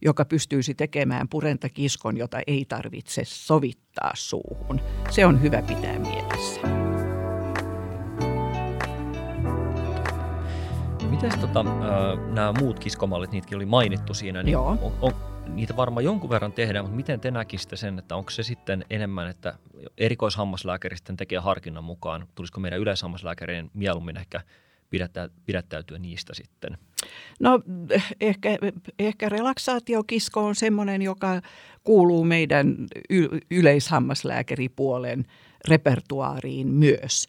joka 0.00 0.24
pystyisi 0.24 0.74
tekemään 0.74 1.28
purentakiskon, 1.28 2.16
jota 2.16 2.38
ei 2.46 2.64
tarvitse 2.68 3.22
sovittaa 3.24 4.12
suuhun. 4.14 4.80
Se 5.10 5.26
on 5.26 5.42
hyvä 5.42 5.62
pitää 5.62 5.98
mielessä. 5.98 6.81
Miten 11.22 11.40
tota, 11.40 11.62
nämä 12.32 12.52
muut 12.60 12.78
kiskomallit, 12.78 13.32
niitäkin 13.32 13.56
oli 13.56 13.66
mainittu 13.66 14.14
siinä, 14.14 14.42
niin 14.42 14.52
Joo. 14.52 14.78
On, 14.82 14.92
on, 15.00 15.12
niitä 15.48 15.76
varmaan 15.76 16.04
jonkun 16.04 16.30
verran 16.30 16.52
tehdään, 16.52 16.84
mutta 16.84 16.96
miten 16.96 17.20
te 17.20 17.30
näkisitte 17.30 17.76
sen, 17.76 17.98
että 17.98 18.16
onko 18.16 18.30
se 18.30 18.42
sitten 18.42 18.84
enemmän, 18.90 19.28
että 19.28 19.58
erikoishammaslääkäri 19.98 20.96
sitten 20.96 21.16
tekee 21.16 21.38
harkinnan 21.38 21.84
mukaan, 21.84 22.28
tulisiko 22.34 22.60
meidän 22.60 22.80
yleishammaslääkärien 22.80 23.70
mieluummin 23.74 24.16
ehkä 24.16 24.40
pidättä, 24.90 25.28
pidättäytyä 25.44 25.98
niistä 25.98 26.34
sitten? 26.34 26.78
No 27.40 27.60
ehkä, 28.20 28.58
ehkä 28.98 29.28
relaksaatiokisko 29.28 30.46
on 30.46 30.54
semmoinen, 30.54 31.02
joka 31.02 31.40
kuuluu 31.84 32.24
meidän 32.24 32.76
yleishammaslääkäripuolen 33.50 35.24
repertuaariin 35.68 36.68
myös. 36.68 37.28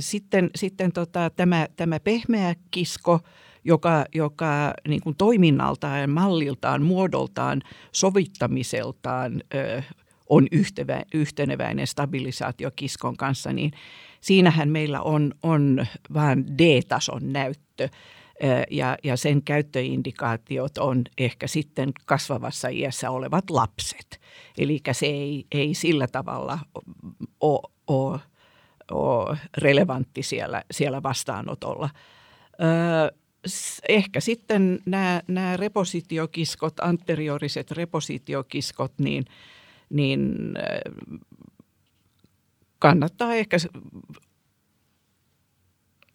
Sitten 0.00 0.50
sitten 0.56 0.92
tota, 0.92 1.30
tämä, 1.30 1.68
tämä 1.76 2.00
pehmeä 2.00 2.54
kisko– 2.70 3.20
joka, 3.64 4.04
joka 4.14 4.74
niin 4.88 5.00
kuin 5.00 5.16
toiminnaltaan, 5.16 6.10
malliltaan, 6.10 6.82
muodoltaan, 6.82 7.62
sovittamiseltaan 7.92 9.42
ö, 9.54 9.82
on 10.28 10.46
yhtevä, 10.52 11.02
yhteneväinen 11.14 11.86
stabilisaatiokiskon 11.86 13.16
kanssa, 13.16 13.52
niin 13.52 13.72
siinähän 14.20 14.68
meillä 14.68 15.00
on, 15.00 15.34
on 15.42 15.86
vain 16.14 16.58
D-tason 16.58 17.32
näyttö. 17.32 17.88
Ja, 18.70 18.96
ja 19.04 19.16
sen 19.16 19.42
käyttöindikaatiot 19.42 20.78
on 20.78 21.04
ehkä 21.18 21.46
sitten 21.46 21.92
kasvavassa 22.04 22.68
iässä 22.68 23.10
olevat 23.10 23.50
lapset. 23.50 24.20
Eli 24.58 24.80
se 24.92 25.06
ei, 25.06 25.46
ei 25.52 25.74
sillä 25.74 26.06
tavalla 26.06 26.58
ole, 27.40 28.20
ole, 28.90 29.38
relevantti 29.58 30.22
siellä, 30.22 30.62
siellä 30.70 31.02
vastaanotolla. 31.02 31.90
Öö, 32.62 33.18
ehkä 33.88 34.20
sitten 34.20 34.78
nämä, 34.86 35.22
nämä 35.28 35.56
repositiokiskot, 35.56 36.80
anterioriset 36.80 37.70
repositiokiskot, 37.70 38.92
niin, 38.98 39.24
niin 39.90 40.34
kannattaa 42.78 43.34
ehkä 43.34 43.56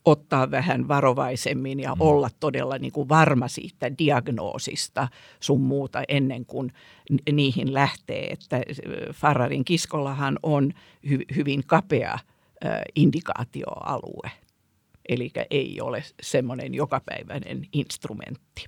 ottaa 0.05 0.51
vähän 0.51 0.87
varovaisemmin 0.87 1.79
ja 1.79 1.95
mm. 1.95 2.01
olla 2.01 2.29
todella 2.39 2.77
niin 2.77 2.91
kuin 2.91 3.09
varma 3.09 3.47
siitä 3.47 3.97
diagnoosista 3.97 5.07
sun 5.39 5.61
muuta 5.61 6.03
ennen 6.07 6.45
kuin 6.45 6.73
niihin 7.31 7.73
lähtee. 7.73 8.27
Että 8.31 8.61
Farrarin 9.13 9.65
kiskollahan 9.65 10.39
on 10.43 10.73
hy- 11.07 11.35
hyvin 11.35 11.63
kapea 11.67 12.19
indikaatioalue. 12.95 14.31
Eli 15.09 15.31
ei 15.49 15.81
ole 15.81 16.03
semmoinen 16.21 16.73
jokapäiväinen 16.73 17.67
instrumentti. 17.73 18.65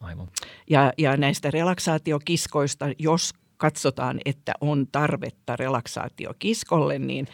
Aivan. 0.00 0.28
Ja, 0.70 0.92
ja 0.98 1.16
näistä 1.16 1.50
relaksaatiokiskoista, 1.50 2.86
jos 2.98 3.34
katsotaan, 3.56 4.20
että 4.24 4.52
on 4.60 4.86
tarvetta 4.92 5.56
relaksaatiokiskolle, 5.56 6.98
niin, 6.98 7.26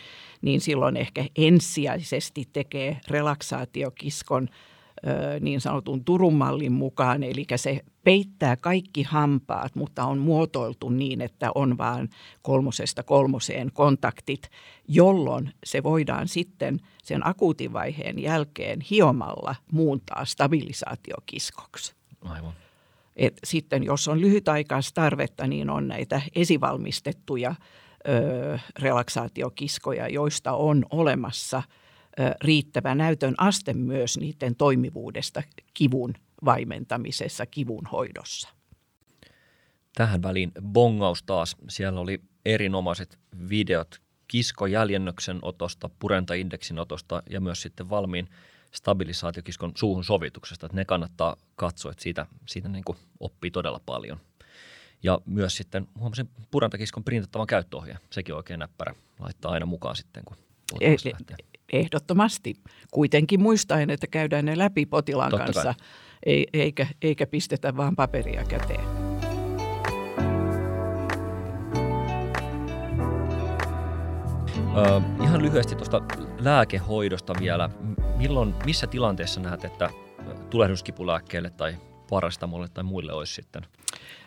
niin 0.42 0.60
silloin 0.60 0.96
ehkä 0.96 1.24
ensisijaisesti 1.36 2.48
tekee 2.52 3.00
relaksaatiokiskon 3.08 4.48
niin 5.40 5.60
sanotun 5.60 6.04
Turun 6.04 6.34
mallin 6.34 6.72
mukaan, 6.72 7.22
eli 7.22 7.46
se 7.56 7.80
peittää 8.04 8.56
kaikki 8.56 9.02
hampaat, 9.02 9.74
mutta 9.74 10.04
on 10.04 10.18
muotoiltu 10.18 10.88
niin, 10.88 11.20
että 11.20 11.50
on 11.54 11.78
vain 11.78 12.10
kolmosesta 12.42 13.02
kolmoseen 13.02 13.72
kontaktit, 13.72 14.50
jolloin 14.88 15.52
se 15.64 15.82
voidaan 15.82 16.28
sitten 16.28 16.80
sen 17.02 17.26
akuutivaiheen 17.26 18.18
jälkeen 18.18 18.80
hiomalla 18.80 19.54
muuntaa 19.72 20.24
stabilisaatiokiskoksi. 20.24 21.94
Aivan. 22.24 22.52
Et 23.16 23.38
sitten 23.44 23.84
jos 23.84 24.08
on 24.08 24.20
lyhytaikaista 24.20 25.00
tarvetta, 25.00 25.46
niin 25.46 25.70
on 25.70 25.88
näitä 25.88 26.22
esivalmistettuja 26.34 27.54
ö, 28.08 28.58
relaksaatiokiskoja, 28.78 30.08
joista 30.08 30.52
on 30.52 30.86
olemassa– 30.90 31.62
riittävä 32.40 32.94
näytön 32.94 33.34
aste 33.38 33.72
myös 33.72 34.18
niiden 34.18 34.56
toimivuudesta 34.56 35.42
kivun 35.74 36.14
vaimentamisessa, 36.44 37.46
kivun 37.46 37.86
hoidossa. 37.86 38.48
Tähän 39.94 40.22
väliin 40.22 40.52
bongaus 40.62 41.22
taas. 41.22 41.56
Siellä 41.68 42.00
oli 42.00 42.20
erinomaiset 42.44 43.18
videot 43.48 44.02
kiskojäljennöksen 44.28 45.38
otosta, 45.42 45.90
purentaindeksin 45.98 46.78
otosta 46.78 47.22
ja 47.30 47.40
myös 47.40 47.62
sitten 47.62 47.90
valmiin 47.90 48.28
stabilisaatiokiskon 48.70 49.72
suuhun 49.74 50.04
sovituksesta. 50.04 50.66
Että 50.66 50.76
ne 50.76 50.84
kannattaa 50.84 51.36
katsoa, 51.56 51.92
että 51.92 52.02
siitä, 52.02 52.26
siitä 52.46 52.68
niin 52.68 52.84
kuin 52.84 52.98
oppii 53.20 53.50
todella 53.50 53.80
paljon. 53.86 54.20
Ja 55.02 55.18
myös 55.26 55.56
sitten 55.56 55.88
huomasin 55.98 56.30
purantakiskon 56.50 57.04
printattavan 57.04 57.46
käyttöohje. 57.46 57.98
Sekin 58.10 58.34
on 58.34 58.36
oikein 58.36 58.60
näppärä. 58.60 58.94
Laittaa 59.18 59.52
aina 59.52 59.66
mukaan 59.66 59.96
sitten, 59.96 60.24
kun 60.24 60.36
lähtee. 60.80 61.36
Ehdottomasti. 61.72 62.54
Kuitenkin 62.90 63.42
muistaen, 63.42 63.90
että 63.90 64.06
käydään 64.06 64.44
ne 64.44 64.58
läpi 64.58 64.86
potilaan 64.86 65.30
Totta 65.30 65.44
kanssa, 65.44 65.74
ei, 66.26 66.46
eikä, 66.52 66.86
eikä 67.02 67.26
pistetä 67.26 67.76
vaan 67.76 67.96
paperia 67.96 68.44
käteen. 68.44 68.84
Ö, 74.76 75.00
ihan 75.22 75.42
lyhyesti 75.42 75.76
tuosta 75.76 76.00
lääkehoidosta 76.38 77.34
vielä. 77.40 77.70
Milloin, 78.16 78.54
missä 78.66 78.86
tilanteessa 78.86 79.40
näet, 79.40 79.64
että 79.64 79.90
tulehduskipulääkkeelle 80.50 81.50
tai 81.50 81.76
parastamolle 82.12 82.68
tai 82.68 82.84
muille 82.84 83.12
olisi 83.12 83.34
sitten 83.34 83.62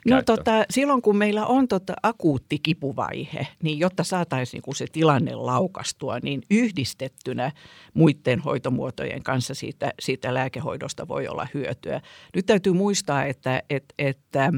No 0.09 0.21
tota, 0.21 0.63
silloin 0.69 1.01
kun 1.01 1.17
meillä 1.17 1.45
on 1.45 1.67
tota 1.67 1.93
akuutti 2.03 2.59
kipuvaihe, 2.59 3.47
niin 3.63 3.79
jotta 3.79 4.03
saataisiin 4.03 4.63
niin 4.67 4.75
se 4.75 4.85
tilanne 4.91 5.35
laukastua, 5.35 6.19
niin 6.23 6.41
yhdistettynä 6.51 7.51
muiden 7.93 8.39
hoitomuotojen 8.39 9.23
kanssa 9.23 9.53
siitä, 9.53 9.93
siitä 9.99 10.33
lääkehoidosta 10.33 11.07
voi 11.07 11.27
olla 11.27 11.47
hyötyä. 11.53 12.01
Nyt 12.35 12.45
täytyy 12.45 12.73
muistaa, 12.73 13.25
että, 13.25 13.63
että, 13.69 13.93
että 13.97 14.53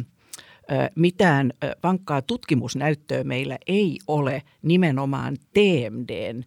mitään 0.96 1.54
vankkaa 1.84 2.22
tutkimusnäyttöä 2.22 3.24
meillä 3.24 3.58
ei 3.68 4.00
ole 4.08 4.42
nimenomaan 4.62 5.38
TMDn 5.54 6.44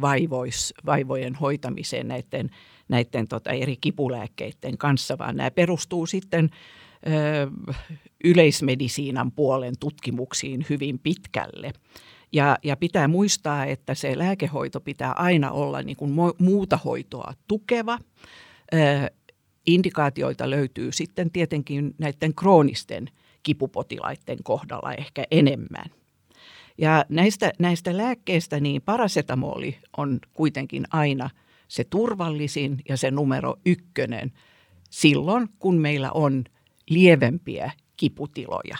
vaivois, 0.00 0.74
vaivojen 0.86 1.34
hoitamiseen 1.34 2.08
näiden, 2.08 2.50
näiden 2.88 3.28
tota 3.28 3.50
eri 3.50 3.76
kipulääkkeiden 3.80 4.78
kanssa, 4.78 5.18
vaan 5.18 5.36
nämä 5.36 5.50
perustuu 5.50 6.06
sitten 6.06 6.50
yleismedisiinan 8.24 9.32
puolen 9.32 9.74
tutkimuksiin 9.80 10.66
hyvin 10.70 10.98
pitkälle. 10.98 11.72
Ja, 12.32 12.58
ja 12.64 12.76
pitää 12.76 13.08
muistaa, 13.08 13.64
että 13.64 13.94
se 13.94 14.18
lääkehoito 14.18 14.80
pitää 14.80 15.12
aina 15.12 15.50
olla 15.50 15.82
niin 15.82 15.96
kuin 15.96 16.12
muuta 16.38 16.76
hoitoa 16.84 17.32
tukeva. 17.48 17.98
Indikaatioita 19.66 20.50
löytyy 20.50 20.92
sitten 20.92 21.30
tietenkin 21.30 21.94
näiden 21.98 22.34
kroonisten 22.34 23.10
kipupotilaiden 23.42 24.38
kohdalla 24.42 24.94
ehkä 24.94 25.24
enemmän. 25.30 25.86
Ja 26.78 27.04
näistä, 27.08 27.52
näistä 27.58 27.96
lääkkeistä 27.96 28.60
niin 28.60 28.82
parasetamoli 28.82 29.78
on 29.96 30.18
kuitenkin 30.34 30.84
aina 30.90 31.30
se 31.68 31.84
turvallisin 31.84 32.82
ja 32.88 32.96
se 32.96 33.10
numero 33.10 33.56
ykkönen 33.66 34.32
silloin, 34.90 35.48
kun 35.58 35.78
meillä 35.78 36.10
on 36.12 36.44
lievempiä 36.90 37.70
kiputiloja. 37.96 38.76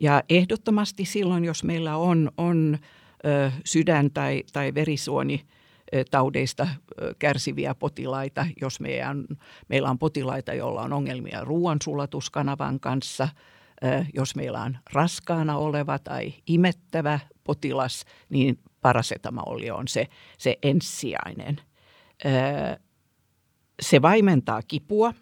Ja 0.00 0.22
ehdottomasti 0.28 1.04
silloin, 1.04 1.44
jos 1.44 1.64
meillä 1.64 1.96
on, 1.96 2.30
on 2.36 2.78
ö, 3.26 3.50
sydän- 3.64 4.10
tai, 4.10 4.44
tai 4.52 4.74
verisuoni 4.74 5.44
taudeista 6.10 6.68
kärsiviä 7.18 7.74
potilaita, 7.74 8.46
jos 8.60 8.80
meidän, 8.80 9.26
meillä 9.68 9.90
on 9.90 9.98
potilaita, 9.98 10.54
joilla 10.54 10.82
on 10.82 10.92
ongelmia 10.92 11.44
ruoansulatuskanavan 11.44 12.80
kanssa– 12.80 13.28
jos 14.14 14.36
meillä 14.36 14.62
on 14.62 14.78
raskaana 14.92 15.56
oleva 15.56 15.98
tai 15.98 16.34
imettävä 16.46 17.20
potilas, 17.44 18.04
niin 18.28 18.58
parasetamoli 18.80 19.70
on 19.70 19.88
se, 19.88 20.06
se 20.38 20.58
ensisijainen. 20.62 21.60
Se 23.82 24.02
vaimentaa 24.02 24.62
kipua 24.62 25.14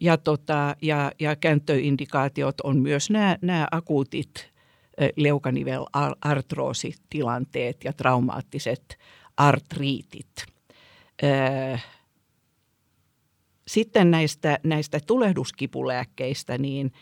ja, 0.00 0.16
tota, 0.16 0.76
ja, 0.82 1.12
ja 1.20 1.36
käyttöindikaatiot 1.36 2.60
on 2.60 2.78
myös 2.78 3.10
nämä, 3.10 3.38
nämä 3.42 3.68
akuutit 3.70 4.52
leukanivelartroositilanteet 5.16 7.84
ja 7.84 7.92
traumaattiset 7.92 8.98
artriitit. 9.36 10.32
Sitten 13.66 14.10
näistä, 14.10 14.58
näistä 14.64 15.00
tulehduskipulääkkeistä, 15.06 16.58
niin 16.58 16.92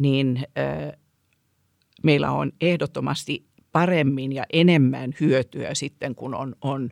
niin 0.00 0.46
meillä 2.02 2.30
on 2.30 2.52
ehdottomasti 2.60 3.44
paremmin 3.72 4.32
ja 4.32 4.44
enemmän 4.52 5.14
hyötyä 5.20 5.74
sitten, 5.74 6.14
kun 6.14 6.34
on, 6.34 6.56
on 6.60 6.90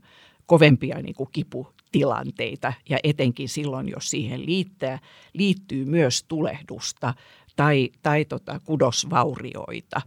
kovempia 0.50 1.02
niin 1.02 1.14
kuin 1.14 1.28
kiputilanteita 1.32 2.72
ja 2.88 2.98
etenkin 3.04 3.48
silloin, 3.48 3.88
jos 3.88 4.10
siihen 4.10 4.46
liittää, 4.46 4.98
liittyy 5.32 5.84
myös 5.84 6.22
tulehdusta 6.22 7.14
tai, 7.56 7.90
tai 8.02 8.24
tota 8.24 8.60
kudosvaurioita. 8.64 10.00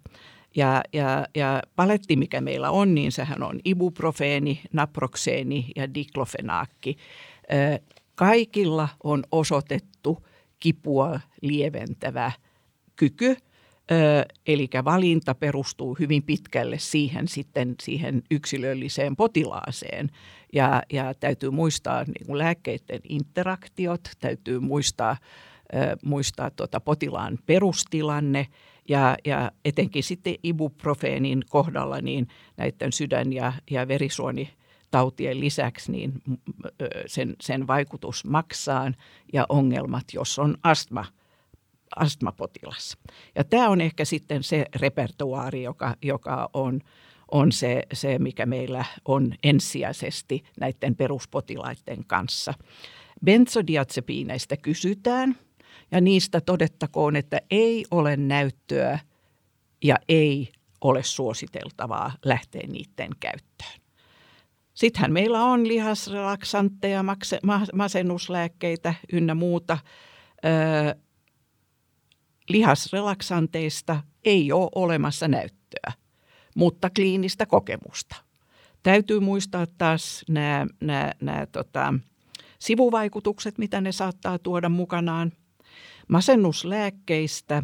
Ja, 0.56 0.82
ja, 0.94 1.28
ja 1.36 1.62
paletti, 1.76 2.16
mikä 2.16 2.42
meillä 2.42 2.72
on, 2.72 2.96
niin 2.96 3.12
sehän 3.12 3.44
on 3.44 3.60
ibuprofeeni, 3.66 4.62
naprokseeni 4.74 5.66
ja 5.76 5.94
diklofenaakki. 5.94 6.98
Kaikilla 8.16 8.90
on 9.04 9.24
osoitettu 9.32 10.28
kipua 10.60 11.20
lieventävä 11.42 12.32
kyky, 12.96 13.38
eli 14.48 14.70
valinta 14.86 15.36
perustuu 15.36 15.96
hyvin 16.00 16.24
pitkälle 16.24 16.80
siihen 16.80 17.28
sitten 17.28 17.76
siihen 17.82 18.24
yksilölliseen 18.32 19.16
potilaaseen. 19.16 20.10
Ja, 20.54 20.84
ja 20.94 21.14
täytyy 21.14 21.50
muistaa 21.50 22.04
niin 22.04 22.28
kuin 22.28 22.38
lääkkeiden 22.38 23.00
interaktiot, 23.10 24.02
täytyy 24.20 24.60
muistaa, 24.60 25.18
muistaa 26.06 26.52
tuota 26.52 26.80
potilaan 26.80 27.40
perustilanne 27.46 28.48
ja, 28.90 29.18
ja 29.26 29.52
etenkin 29.66 30.04
sitten 30.04 30.36
ibuprofeenin 30.44 31.44
kohdalla 31.50 32.02
niin 32.02 32.28
näiden 32.58 32.92
sydän- 32.92 33.34
ja, 33.34 33.54
ja 33.72 33.88
verisuoni 33.88 34.50
tautien 34.92 35.40
lisäksi 35.40 35.92
niin 35.92 36.22
sen, 37.06 37.36
sen 37.42 37.68
vaikutus 37.68 38.26
maksaan 38.26 38.96
ja 39.34 39.46
ongelmat, 39.50 40.04
jos 40.14 40.40
on 40.40 40.58
astma– 40.64 41.06
astmapotilas. 41.96 42.98
Ja 43.36 43.44
tämä 43.44 43.70
on 43.70 43.82
ehkä 43.82 44.06
sitten 44.06 44.44
se 44.44 44.66
repertuaari, 44.76 45.64
joka, 45.64 45.96
joka 46.02 46.50
on, 46.54 46.82
on 47.32 47.52
se, 47.52 47.84
se, 47.94 48.20
mikä 48.20 48.46
meillä 48.46 48.86
on 49.06 49.34
ensisijaisesti 49.44 50.44
näiden 50.60 50.96
peruspotilaiden 50.96 52.06
kanssa. 52.08 52.54
Benzodiazepiineistä 53.26 54.58
kysytään 54.58 55.36
ja 55.92 56.02
niistä 56.02 56.42
todettakoon, 56.42 57.16
että 57.16 57.42
ei 57.52 57.86
ole 57.92 58.18
näyttöä 58.18 59.00
ja 59.84 59.96
ei 60.10 60.52
ole 60.82 61.04
suositeltavaa 61.04 62.12
lähteä 62.26 62.68
niiden 62.68 63.10
käyttöön. 63.20 63.84
Sittenhän 64.74 65.14
meillä 65.14 65.44
on 65.44 65.68
lihasrelaksantteja, 65.68 67.04
masennuslääkkeitä 67.74 68.94
ynnä 69.14 69.36
muuta 69.36 69.78
lihasrelaksanteista 72.50 74.04
ei 74.26 74.52
ole 74.52 74.70
olemassa 74.76 75.28
näyttöä, 75.28 75.92
mutta 76.56 76.90
kliinistä 76.90 77.46
kokemusta. 77.46 78.16
Täytyy 78.84 79.20
muistaa 79.20 79.66
taas 79.78 80.24
nämä, 80.30 80.68
nämä, 80.82 81.12
nämä 81.22 81.46
tota, 81.46 81.94
sivuvaikutukset, 82.60 83.58
mitä 83.58 83.82
ne 83.82 83.92
saattaa 83.92 84.40
tuoda 84.40 84.70
mukanaan. 84.70 85.32
Masennuslääkkeistä 86.08 87.64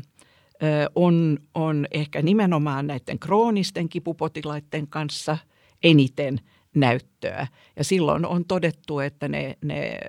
on, 0.96 1.38
on 1.54 1.88
ehkä 1.92 2.22
nimenomaan 2.22 2.88
näiden 2.88 3.20
kroonisten 3.20 3.90
kipupotilaiden 3.90 4.88
kanssa 4.88 5.38
eniten 5.84 6.40
näyttöä. 6.76 7.48
Ja 7.76 7.84
silloin 7.84 8.26
on 8.26 8.46
todettu, 8.46 9.00
että 9.00 9.28
ne, 9.28 9.58
ne 9.62 10.00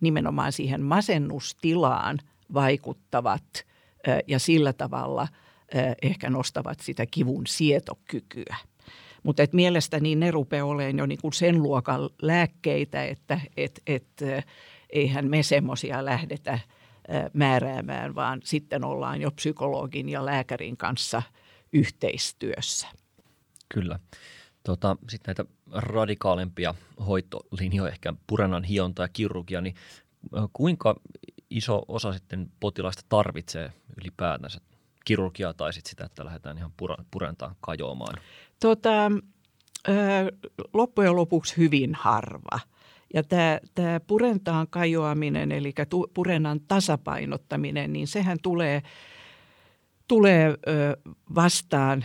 nimenomaan 0.00 0.52
siihen 0.52 0.82
masennustilaan– 0.82 2.18
vaikuttavat 2.54 3.66
ja 4.26 4.38
sillä 4.38 4.72
tavalla 4.72 5.28
ehkä 6.02 6.30
nostavat 6.30 6.80
sitä 6.80 7.06
kivun 7.06 7.46
sietokykyä. 7.46 8.56
Mutta 9.22 9.42
et 9.42 9.52
mielestäni 9.52 10.14
ne 10.14 10.30
rupeaa 10.30 10.66
olemaan 10.66 10.98
jo 10.98 11.06
niinku 11.06 11.32
sen 11.32 11.62
luokan 11.62 12.10
lääkkeitä, 12.22 13.04
että 13.04 13.40
et, 13.56 13.82
et, 13.86 14.06
eihän 14.90 15.30
me 15.30 15.42
semmoisia 15.42 16.04
lähdetä 16.04 16.58
määräämään, 17.32 18.14
vaan 18.14 18.40
sitten 18.44 18.84
ollaan 18.84 19.20
jo 19.20 19.30
psykologin 19.30 20.08
ja 20.08 20.26
lääkärin 20.26 20.76
kanssa 20.76 21.22
yhteistyössä. 21.72 22.88
Kyllä. 23.68 23.98
Tota, 24.62 24.96
Sitten 25.08 25.34
näitä 25.36 25.52
radikaalempia 25.72 26.74
hoitolinjoja, 27.06 27.92
ehkä 27.92 28.14
purenan 28.26 28.64
hionta 28.64 29.02
ja 29.02 29.08
kirurgia, 29.08 29.60
niin 29.60 29.74
kuinka 30.52 31.00
iso 31.54 31.82
osa 31.88 32.12
sitten 32.12 32.50
potilaista 32.60 33.02
tarvitsee 33.08 33.72
ylipäätänsä 34.00 34.60
kirurgiaa 35.04 35.54
tai 35.54 35.72
sitten 35.72 35.90
sitä, 35.90 36.04
että 36.04 36.24
lähdetään 36.24 36.58
ihan 36.58 36.72
purentaan 37.10 37.56
kajoamaan? 37.60 38.14
Tota, 38.60 39.12
loppujen 40.72 41.16
lopuksi 41.16 41.56
hyvin 41.56 41.94
harva. 41.94 42.60
Ja 43.14 43.22
tämä, 43.22 43.58
tämä 43.74 44.00
purentaan 44.00 44.66
kajoaminen, 44.70 45.52
eli 45.52 45.74
purenan 46.14 46.60
tasapainottaminen, 46.60 47.92
niin 47.92 48.06
sehän 48.06 48.38
tulee, 48.42 48.82
tulee 50.08 50.54
vastaan, 51.34 52.04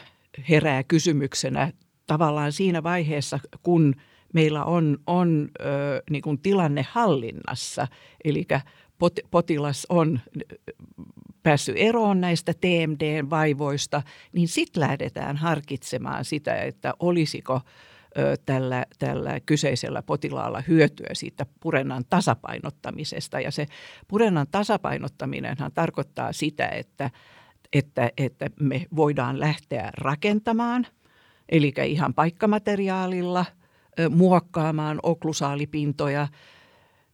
herää 0.50 0.84
kysymyksenä 0.84 1.74
tavallaan 2.08 2.52
siinä 2.52 2.84
vaiheessa, 2.84 3.40
kun 3.64 3.96
meillä 4.34 4.66
on, 4.66 4.98
on 5.08 5.50
niin 6.10 6.22
kuin 6.22 6.40
tilanne 6.40 6.86
hallinnassa. 6.92 7.88
Eli 8.24 8.48
potilas 9.32 9.86
on 9.90 10.20
päässyt 11.44 11.76
eroon 11.78 12.22
näistä 12.22 12.54
TMD-vaivoista, 12.54 14.02
niin 14.34 14.48
sitten 14.48 14.82
lähdetään 14.82 15.38
harkitsemaan 15.38 16.26
sitä, 16.26 16.56
että 16.56 16.94
olisiko 17.00 17.62
tällä, 18.46 18.86
tällä 19.00 19.40
kyseisellä 19.40 20.02
potilaalla 20.02 20.64
hyötyä 20.68 21.10
siitä 21.14 21.46
purennan 21.60 22.04
tasapainottamisesta. 22.10 23.40
Ja 23.40 23.52
se 23.52 23.66
purennan 24.08 24.48
tasapainottaminenhan 24.52 25.72
tarkoittaa 25.72 26.34
sitä, 26.34 26.68
että, 26.68 27.12
että, 27.74 28.12
että 28.18 28.50
me 28.60 28.86
voidaan 28.96 29.40
lähteä 29.40 29.90
rakentamaan, 29.98 30.88
eli 31.50 31.74
ihan 31.86 32.14
paikkamateriaalilla 32.14 33.46
muokkaamaan 34.10 35.00
oklusaalipintoja– 35.04 36.28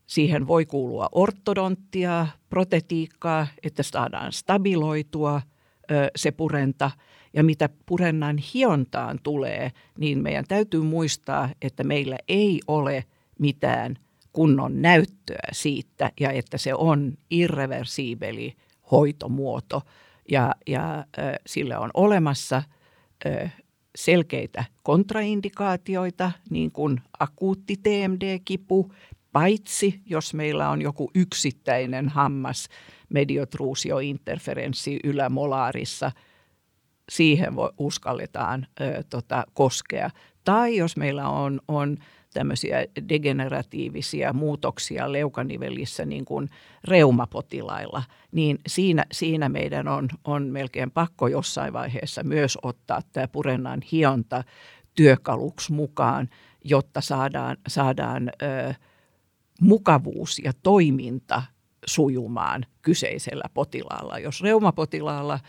Siihen 0.07 0.47
voi 0.47 0.65
kuulua 0.65 1.09
ortodonttia, 1.11 2.27
protetiikkaa, 2.49 3.47
että 3.63 3.83
saadaan 3.83 4.31
stabiloitua 4.31 5.41
se 6.15 6.31
purenta. 6.31 6.91
Ja 7.33 7.43
mitä 7.43 7.69
purennan 7.85 8.37
hiontaan 8.37 9.19
tulee, 9.23 9.71
niin 9.99 10.23
meidän 10.23 10.45
täytyy 10.47 10.81
muistaa, 10.81 11.49
että 11.61 11.83
meillä 11.83 12.17
ei 12.27 12.59
ole 12.67 13.03
mitään 13.39 13.95
kunnon 14.33 14.81
näyttöä 14.81 15.47
siitä 15.51 16.11
ja 16.19 16.31
että 16.31 16.57
se 16.57 16.73
on 16.73 17.13
irreversiibeli 17.29 18.55
hoitomuoto. 18.91 19.81
Ja, 20.31 20.55
ja 20.67 21.05
sillä 21.45 21.79
on 21.79 21.89
olemassa 21.93 22.63
selkeitä 23.95 24.65
kontraindikaatioita, 24.83 26.31
niin 26.49 26.71
kuin 26.71 27.01
akuutti 27.19 27.75
TMD-kipu, 27.83 28.91
paitsi 29.35 30.01
jos 30.05 30.33
meillä 30.33 30.69
on 30.69 30.81
joku 30.81 31.11
yksittäinen 31.15 32.09
hammas 32.09 32.69
mediotruusiointerferenssi 33.09 34.99
ylämolaarissa, 35.03 36.11
siihen 37.11 37.55
voi, 37.55 37.69
uskalletaan 37.77 38.67
ö, 38.81 39.03
tota, 39.09 39.43
koskea. 39.53 40.09
Tai 40.43 40.77
jos 40.77 40.97
meillä 40.97 41.29
on, 41.29 41.59
on 41.67 41.97
tämmöisiä 42.33 42.85
degeneratiivisia 43.09 44.33
muutoksia 44.33 45.11
leukanivelissä 45.11 46.05
niin 46.05 46.25
kuin 46.25 46.49
reumapotilailla, 46.83 48.03
niin 48.31 48.59
siinä, 48.67 49.05
siinä 49.11 49.49
meidän 49.49 49.87
on, 49.87 50.09
on 50.23 50.43
melkein 50.43 50.91
pakko 50.91 51.27
jossain 51.27 51.73
vaiheessa 51.73 52.23
myös 52.23 52.57
ottaa 52.63 53.01
tämä 53.13 53.27
purennan 53.27 53.81
hionta 53.91 54.43
työkaluksi 54.95 55.73
mukaan, 55.73 56.29
jotta 56.63 57.01
saadaan, 57.01 57.57
saadaan 57.67 58.31
ö, 58.41 58.73
mukavuus 59.61 60.39
ja 60.39 60.51
toiminta 60.63 61.43
sujumaan 61.85 62.65
kyseisellä 62.81 63.43
potilaalla. 63.53 64.19
Jos 64.19 64.41
reumapotilaalla 64.41 65.39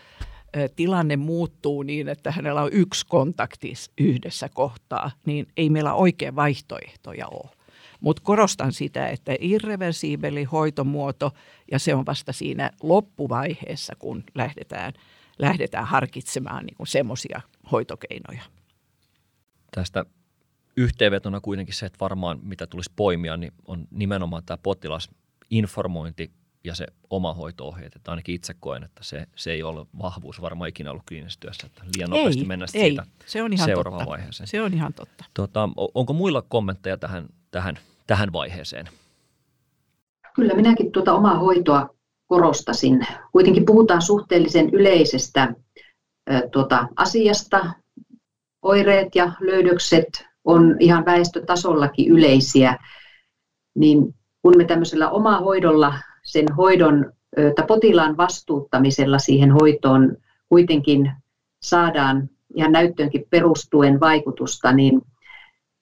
tilanne 0.75 1.15
muuttuu 1.15 1.83
niin, 1.83 2.07
että 2.09 2.31
hänellä 2.31 2.61
on 2.61 2.69
yksi 2.73 3.05
kontakti 3.07 3.73
yhdessä 3.97 4.49
kohtaa, 4.49 5.11
niin 5.25 5.47
ei 5.57 5.69
meillä 5.69 5.93
oikein 5.93 6.35
vaihtoehtoja 6.35 7.27
ole. 7.27 7.49
Mutta 7.99 8.21
korostan 8.25 8.73
sitä, 8.73 9.07
että 9.07 9.35
irreversiibeli 9.39 10.43
hoitomuoto 10.43 11.31
ja 11.71 11.79
se 11.79 11.95
on 11.95 12.05
vasta 12.05 12.33
siinä 12.33 12.71
loppuvaiheessa, 12.83 13.93
kun 13.99 14.23
lähdetään, 14.35 14.93
lähdetään 15.39 15.85
harkitsemaan 15.85 16.65
niin 16.65 16.87
semmoisia 16.87 17.41
hoitokeinoja. 17.71 18.41
Tästä 19.75 20.05
yhteenvetona 20.77 21.41
kuitenkin 21.41 21.75
se, 21.75 21.85
että 21.85 21.99
varmaan 21.99 22.39
mitä 22.43 22.67
tulisi 22.67 22.91
poimia, 22.95 23.37
niin 23.37 23.53
on 23.65 23.87
nimenomaan 23.91 24.43
tämä 24.45 24.57
potilasinformointi 24.63 26.31
ja 26.63 26.75
se 26.75 26.87
oma 27.09 27.33
hoito-ohjeet. 27.33 27.95
Että 27.95 28.11
ainakin 28.11 28.35
itse 28.35 28.53
koen, 28.59 28.83
että 28.83 29.03
se, 29.03 29.27
se 29.35 29.51
ei 29.51 29.63
ole 29.63 29.85
vahvuus 30.01 30.41
varmaan 30.41 30.69
ikinä 30.69 30.91
ollut 30.91 31.03
kliinisessä 31.07 31.39
työssä, 31.39 31.67
että 31.67 31.81
liian 31.95 32.13
ei, 32.13 32.19
nopeasti 32.19 32.45
mennä 32.45 32.65
ei. 32.73 32.81
siitä 32.81 33.03
se 33.25 33.43
on 33.43 33.53
ihan 33.53 33.65
seuraavaan 33.65 33.99
totta. 33.99 34.11
vaiheeseen. 34.11 34.47
Se 34.47 34.61
on 34.61 34.73
ihan 34.73 34.93
totta. 34.93 35.25
Tota, 35.33 35.69
onko 35.93 36.13
muilla 36.13 36.41
kommentteja 36.41 36.97
tähän, 36.97 37.25
tähän, 37.51 37.75
tähän 38.07 38.33
vaiheeseen? 38.33 38.89
Kyllä 40.35 40.53
minäkin 40.53 40.91
tuota 40.91 41.13
omaa 41.13 41.39
hoitoa 41.39 41.89
korostasin. 42.27 43.07
Kuitenkin 43.31 43.65
puhutaan 43.65 44.01
suhteellisen 44.01 44.69
yleisestä 44.69 45.53
tuota, 46.51 46.87
asiasta. 46.95 47.73
Oireet 48.61 49.15
ja 49.15 49.33
löydökset 49.39 50.25
on 50.47 50.75
ihan 50.79 51.05
väestötasollakin 51.05 52.11
yleisiä, 52.11 52.77
niin 53.75 54.15
kun 54.41 54.53
me 54.57 54.65
tämmöisellä 54.65 55.09
hoidolla, 55.39 55.93
sen 56.23 56.45
hoidon 56.57 57.13
tai 57.55 57.65
potilaan 57.67 58.17
vastuuttamisella 58.17 59.19
siihen 59.19 59.51
hoitoon 59.51 60.17
kuitenkin 60.49 61.11
saadaan 61.61 62.29
ihan 62.55 62.71
näyttöönkin 62.71 63.25
perustuen 63.29 63.99
vaikutusta, 63.99 64.71
niin 64.71 65.01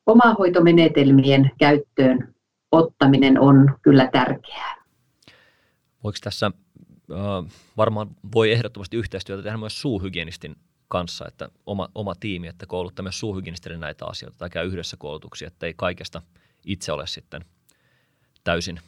omahoitomenetelmien 0.06 1.52
käyttöön 1.60 2.36
ottaminen 2.72 3.40
on 3.40 3.76
kyllä 3.82 4.10
tärkeää. 4.12 4.76
Voiko 6.04 6.18
tässä 6.24 6.52
varmaan 7.78 8.08
voi 8.36 8.52
ehdottomasti 8.52 8.98
yhteistyötä 8.98 9.44
tehdä 9.44 9.58
myös 9.58 9.82
suuhygienistin 9.82 10.56
kanssa, 10.88 11.26
että 11.28 11.50
oma, 11.66 11.90
oma 11.96 12.16
tiimi, 12.16 12.48
että 12.48 12.66
kouluttaa 12.66 13.04
myös 13.04 13.20
suuhygienistille 13.20 13.78
näitä 13.78 14.06
asioita 14.06 14.38
tai 14.38 14.50
käy 14.50 14.68
yhdessä 14.68 14.98
koulutuksia, 14.98 15.48
että 15.48 15.66
ei 15.66 15.74
kaikesta 15.78 16.22
itse 16.66 16.92
ole 16.92 17.08
sitten 17.08 17.46
täysin 18.44 18.80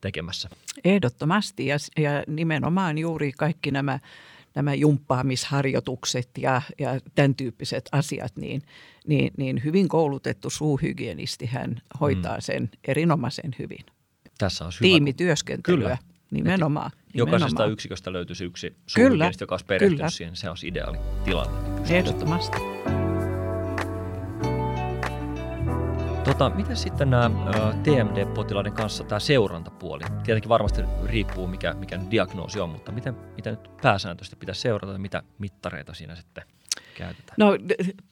tekemässä. 0.00 0.48
Ehdottomasti 0.84 1.66
ja, 1.66 1.76
ja 1.98 2.10
nimenomaan 2.26 2.98
juuri 2.98 3.32
kaikki 3.32 3.70
nämä, 3.70 3.98
nämä 4.54 4.74
jumppaamisharjoitukset 4.74 6.30
ja, 6.38 6.62
ja 6.78 7.00
tämän 7.14 7.34
tyyppiset 7.34 7.88
asiat, 7.92 8.36
niin, 8.36 8.62
niin, 9.06 9.32
niin 9.36 9.64
hyvin 9.64 9.88
koulutettu 9.88 10.50
suuhygienisti 10.50 11.46
hän 11.46 11.82
hoitaa 12.00 12.36
mm. 12.36 12.40
sen 12.42 12.70
erinomaisen 12.88 13.54
hyvin. 13.58 13.84
Tässä 14.38 14.64
on 14.64 14.72
Tiimityöskentelyä. 14.80 15.76
Kyllä. 15.76 16.13
Nimenomaan. 16.34 16.90
Jokaisesta 17.14 17.66
yksiköstä 17.66 18.12
löytyisi 18.12 18.44
yksi 18.44 18.76
suuhygienisti, 18.86 19.42
joka 19.42 19.52
olisi 19.52 19.66
perehtynyt 19.66 20.14
siihen. 20.14 20.36
Se 20.36 20.48
olisi 20.48 20.68
ideaali 20.68 20.98
tilanne. 21.24 21.70
Ehdottomasti. 21.90 22.56
Tota, 26.24 26.50
miten 26.50 26.76
sitten 26.76 27.10
nämä 27.10 27.30
TMD-potilaiden 27.82 28.72
kanssa 28.72 29.04
tämä 29.04 29.20
seurantapuoli? 29.20 30.04
Tietenkin 30.24 30.48
varmasti 30.48 30.82
riippuu, 31.04 31.46
mikä, 31.46 31.74
mikä 31.74 32.00
diagnoosi 32.10 32.60
on, 32.60 32.70
mutta 32.70 32.92
miten, 32.92 33.16
miten 33.36 33.54
nyt 33.54 33.76
pääsääntöisesti 33.82 34.36
pitäisi 34.36 34.60
seurata 34.60 34.92
ja 34.92 34.98
mitä 34.98 35.22
mittareita 35.38 35.94
siinä 35.94 36.14
sitten 36.14 36.44
käytetään? 36.94 37.36
No 37.38 37.58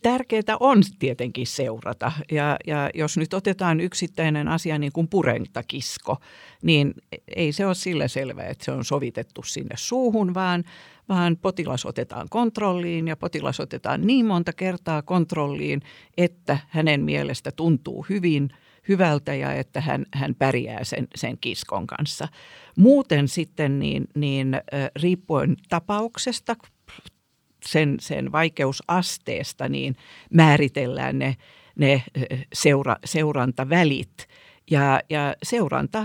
tärkeää 0.03 0.57
on 0.61 0.83
tietenkin 0.99 1.47
seurata 1.47 2.12
ja, 2.33 2.57
ja 2.66 2.91
jos 2.95 3.16
nyt 3.16 3.35
otetaan 3.35 3.80
yksittäinen 3.80 4.49
asia 4.49 4.78
niin 4.78 4.93
kuin 4.93 5.09
purentakisko, 5.09 6.16
niin 6.62 6.95
ei 7.37 7.53
se 7.53 7.66
ole 7.66 7.74
sillä 7.74 8.09
selvä, 8.09 8.45
että 8.45 8.64
se 8.64 8.72
on 8.72 8.85
sovitettu 8.85 9.43
sinne 9.43 9.74
suuhun, 9.78 10.35
vaan, 10.35 10.64
vaan 11.09 11.37
potilas 11.43 11.87
otetaan 11.87 12.28
kontrolliin 12.30 13.09
ja 13.09 13.16
potilas 13.16 13.61
otetaan 13.61 14.07
niin 14.07 14.26
monta 14.26 14.53
kertaa 14.53 15.03
kontrolliin, 15.03 15.83
että 16.16 16.59
hänen 16.68 17.01
mielestä 17.01 17.53
tuntuu 17.53 18.07
hyvin 18.09 18.51
hyvältä 18.89 19.35
ja 19.35 19.53
että 19.53 19.80
hän, 19.80 20.07
hän 20.14 20.35
pärjää 20.35 20.85
sen, 20.85 21.09
sen 21.14 21.39
kiskon 21.39 21.87
kanssa. 21.87 22.28
Muuten 22.76 23.28
sitten 23.28 23.78
niin, 23.78 24.05
niin 24.14 24.61
riippuen 25.03 25.57
tapauksesta, 25.68 26.57
sen, 27.67 27.97
sen 28.01 28.33
vaikeusasteesta, 28.33 29.69
niin 29.69 29.97
määritellään 30.31 31.19
ne, 31.19 31.37
ne 31.79 32.03
seura, 32.53 32.97
seurantavälit. 33.05 34.29
Ja, 34.71 35.01
ja 35.11 35.35
seuranta 35.43 36.05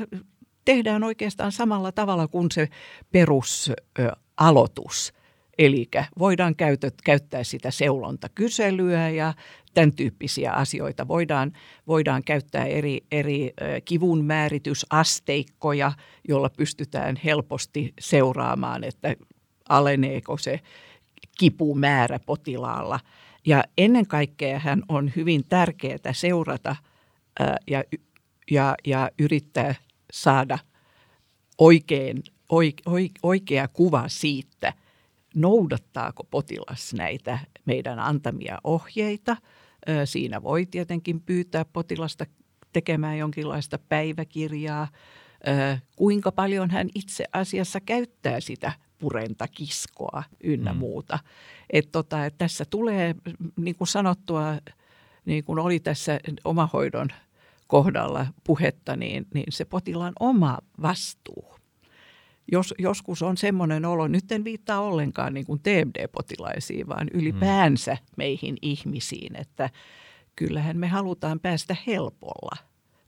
tehdään 0.66 1.03
oikeastaan 1.03 1.51
samalla 1.51 1.91
tavalla 1.91 2.28
kuin 2.28 2.51
se 2.51 2.68
perusaloitus. 3.12 5.14
Eli 5.58 5.88
voidaan 6.20 6.55
käytö, 6.55 6.91
käyttää 7.03 7.43
sitä 7.43 7.72
seulontakyselyä 7.72 9.10
ja 9.10 9.34
tämän 9.74 9.91
tyyppisiä 9.91 10.51
asioita. 10.51 11.08
Voidaan, 11.08 11.53
voidaan 11.88 12.24
käyttää 12.24 12.66
eri, 12.66 13.01
eri 13.12 13.53
kivun 13.86 14.26
määritysasteikkoja, 14.26 15.91
jolla 16.28 16.49
pystytään 16.49 17.16
helposti 17.24 17.93
seuraamaan, 17.99 18.84
että 18.84 19.16
aleneeko 19.70 20.38
se 20.38 20.60
kipumäärä 21.38 22.19
potilaalla. 22.19 22.99
Ja 23.45 23.63
ennen 23.77 24.07
kaikkea 24.07 24.59
hän 24.59 24.83
on 24.89 25.11
hyvin 25.15 25.43
tärkeää 25.49 26.13
seurata 26.13 26.75
ja, 27.67 27.83
ja, 28.51 28.75
ja 28.85 29.09
yrittää 29.19 29.75
saada 30.13 30.59
oikein, 31.57 32.23
oikea 33.23 33.67
kuva 33.67 34.03
siitä, 34.07 34.73
noudattaako 35.35 36.23
potilas 36.23 36.93
näitä 36.93 37.39
meidän 37.65 37.99
antamia 37.99 38.57
ohjeita. 38.63 39.38
Siinä 40.05 40.43
voi 40.43 40.65
tietenkin 40.65 41.21
pyytää 41.21 41.65
potilasta 41.65 42.25
tekemään 42.73 43.17
jonkinlaista 43.17 43.79
päiväkirjaa, 43.89 44.88
kuinka 45.95 46.31
paljon 46.31 46.69
hän 46.69 46.89
itse 46.95 47.25
asiassa 47.33 47.79
käyttää 47.79 48.39
sitä 48.39 48.71
purentakiskoa 48.99 50.23
ynnä 50.43 50.73
mm. 50.73 50.79
muuta. 50.79 51.19
Et 51.69 51.91
tota, 51.91 52.25
et 52.25 52.37
tässä 52.37 52.65
tulee, 52.69 53.15
niin 53.55 53.75
kuin 53.75 53.87
sanottua, 53.87 54.43
niin 55.25 55.43
kuin 55.43 55.59
oli 55.59 55.79
tässä 55.79 56.19
omahoidon 56.43 57.07
kohdalla 57.67 58.27
puhetta, 58.43 58.95
niin, 58.95 59.27
niin 59.33 59.51
se 59.51 59.65
potilaan 59.65 60.13
oma 60.19 60.57
vastuu. 60.81 61.57
Jos, 62.51 62.73
joskus 62.79 63.21
on 63.21 63.37
semmoinen 63.37 63.85
olo, 63.85 64.07
nyt 64.07 64.31
en 64.31 64.43
viittaa 64.43 64.79
ollenkaan 64.79 65.33
niin 65.33 65.45
kuin 65.45 65.59
TMD-potilaisiin, 65.59 66.87
vaan 66.87 67.07
ylipäänsä 67.13 67.93
mm. 67.93 68.13
meihin 68.17 68.57
ihmisiin, 68.61 69.35
että 69.35 69.69
kyllähän 70.35 70.77
me 70.77 70.87
halutaan 70.87 71.39
päästä 71.39 71.75
helpolla. 71.87 72.57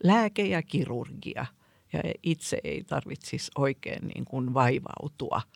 Lääke 0.04 0.46
ja 0.46 0.62
kirurgia 0.62 1.46
ja 1.94 2.00
itse 2.24 2.58
ei 2.64 2.84
tarvitsisi 2.84 3.52
oikein 3.58 4.08
niin 4.08 4.26
kuin 4.26 4.54
vaivautua– 4.54 5.42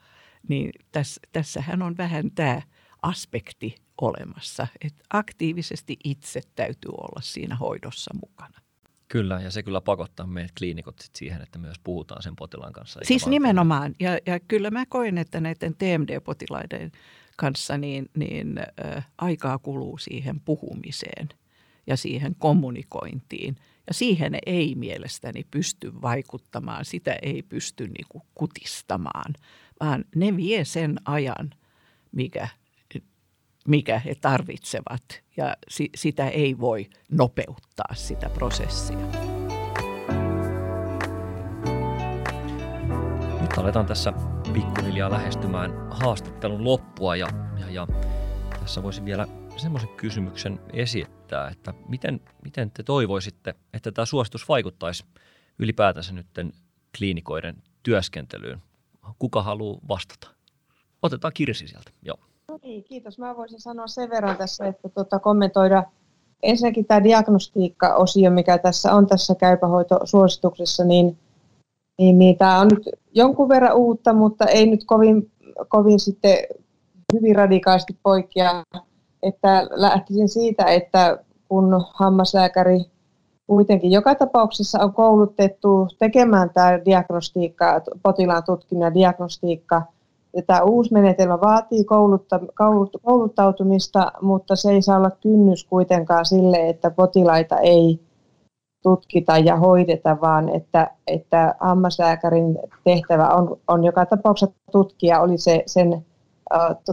niin 0.50 0.72
tässä, 0.92 1.22
tässähän 1.32 1.82
on 1.82 1.98
vähän 1.98 2.32
tämä 2.32 2.62
aspekti 3.02 3.76
olemassa, 4.02 4.68
että 4.82 5.04
aktiivisesti 5.10 5.98
itse 6.04 6.42
täytyy 6.56 6.92
olla 6.92 7.22
siinä 7.22 7.56
hoidossa 7.56 8.12
mukana. 8.22 8.60
Kyllä, 9.08 9.42
ja 9.42 9.52
se 9.52 9.64
kyllä 9.64 9.82
pakottaa 9.82 10.28
meidät 10.28 10.52
kliinikot 10.58 11.00
sit 11.00 11.16
siihen, 11.16 11.42
että 11.42 11.60
myös 11.60 11.80
puhutaan 11.84 12.24
sen 12.24 12.36
potilaan 12.36 12.74
kanssa. 12.74 13.00
Siis 13.04 13.28
nimenomaan, 13.28 13.96
ja, 14.00 14.18
ja 14.26 14.40
kyllä 14.40 14.72
mä 14.72 14.86
koen, 14.86 15.18
että 15.18 15.40
näiden 15.40 15.76
TMD-potilaiden 15.76 16.92
kanssa 17.38 17.78
niin, 17.78 18.10
niin 18.18 18.60
äh, 18.86 19.10
aikaa 19.18 19.58
kuluu 19.58 19.98
siihen 19.98 20.40
puhumiseen 20.40 21.30
ja 21.88 21.98
siihen 21.98 22.36
kommunikointiin. 22.36 23.56
Ja 23.88 23.94
siihen 23.94 24.38
ei 24.46 24.76
mielestäni 24.76 25.44
pysty 25.52 26.02
vaikuttamaan, 26.02 26.86
sitä 26.86 27.16
ei 27.22 27.44
pysty 27.44 27.88
niin 27.88 28.06
kuin 28.10 28.24
kutistamaan, 28.36 29.34
vaan 29.80 30.06
ne 30.16 30.38
vie 30.38 30.66
sen 30.66 31.00
ajan, 31.06 31.50
mikä, 32.12 32.48
mikä 33.68 34.00
he 34.00 34.16
tarvitsevat 34.16 35.24
ja 35.38 35.58
si, 35.70 35.90
sitä 35.96 36.30
ei 36.30 36.60
voi 36.60 36.90
nopeuttaa 37.12 37.94
sitä 37.94 38.30
prosessia. 38.30 38.98
Nyt 43.42 43.58
aletaan 43.58 43.86
tässä 43.86 44.14
pikkuhiljaa 44.54 45.12
lähestymään 45.12 45.72
haastattelun 45.92 46.64
loppua 46.64 47.16
ja, 47.16 47.28
ja, 47.60 47.70
ja 47.70 47.88
tässä 48.60 48.84
voisin 48.84 49.06
vielä 49.06 49.28
semmoisen 49.58 49.90
kysymyksen 49.90 50.60
esittää, 50.74 51.50
että 51.50 51.74
miten, 51.88 52.22
miten 52.44 52.72
te 52.72 52.84
toivoisitte, 52.84 53.56
että 53.74 53.92
tämä 53.92 54.06
suositus 54.06 54.50
vaikuttaisi 54.50 55.06
ylipäätänsä 55.60 56.14
nyt 56.14 56.28
kliinikoiden 56.98 57.64
työskentelyyn 57.84 58.62
kuka 59.20 59.42
haluaa 59.42 59.80
vastata? 59.88 60.28
Otetaan 61.02 61.34
Kirsi 61.34 61.68
sieltä. 61.68 61.92
Joo. 62.02 62.18
No 62.48 62.60
niin, 62.64 62.84
kiitos. 62.84 63.20
Mä 63.20 63.38
voisin 63.38 63.62
sanoa 63.62 63.88
sen 63.88 64.10
verran 64.10 64.38
tässä, 64.38 64.66
että 64.66 64.90
tuota, 64.90 65.20
kommentoida 65.20 65.84
ensinnäkin 66.44 66.86
tämä 66.86 67.04
diagnostiikka-osio, 67.04 68.32
mikä 68.32 68.58
tässä 68.58 68.94
on 68.94 69.08
tässä 69.08 69.36
käypähoitosuosituksessa, 69.36 70.84
niin, 70.84 71.18
niin, 71.98 72.20
niin 72.20 72.38
tämä 72.38 72.60
on 72.60 72.68
nyt 72.68 72.90
jonkun 73.14 73.50
verran 73.50 73.76
uutta, 73.76 74.14
mutta 74.14 74.46
ei 74.46 74.66
nyt 74.66 74.84
kovin, 74.86 75.32
kovin 75.68 76.00
sitten 76.00 76.38
hyvin 77.14 77.36
radikaalisti 77.36 77.98
poikkea. 78.04 78.64
Että 79.24 79.68
lähtisin 79.72 80.30
siitä, 80.30 80.66
että 80.66 81.18
kun 81.48 81.86
hammaslääkäri 81.94 82.86
kuitenkin 83.48 83.92
joka 83.92 84.16
tapauksessa 84.16 84.80
on 84.80 84.94
koulutettu 84.94 85.88
tekemään 86.00 86.50
tämä 86.54 86.86
diagnostiikka, 86.86 87.82
potilaan 88.04 88.44
tutkiminen 88.44 88.86
ja 88.86 88.94
diagnostiikka. 88.94 89.82
Tämä 90.48 90.62
uusi 90.62 90.94
menetelmä 90.94 91.42
vaatii 91.42 91.84
koulutta, 91.84 92.40
kouluttautumista, 93.04 94.12
mutta 94.22 94.56
se 94.56 94.72
ei 94.72 94.82
saa 94.82 94.98
olla 94.98 95.12
kynnys 95.12 95.64
kuitenkaan 95.64 96.26
sille, 96.26 96.70
että 96.70 96.92
potilaita 96.92 97.58
ei 97.58 98.00
tutkita 98.84 99.38
ja 99.38 99.58
hoideta, 99.58 100.18
vaan 100.22 100.50
että, 100.50 100.92
että 101.08 101.56
hammaslääkärin 101.60 102.60
tehtävä 102.84 103.28
on, 103.28 103.58
on 103.68 103.84
joka 103.84 104.06
tapauksessa 104.06 104.56
tutkia, 104.72 105.22
oli 105.22 105.38
se 105.38 105.64
sen 105.66 106.06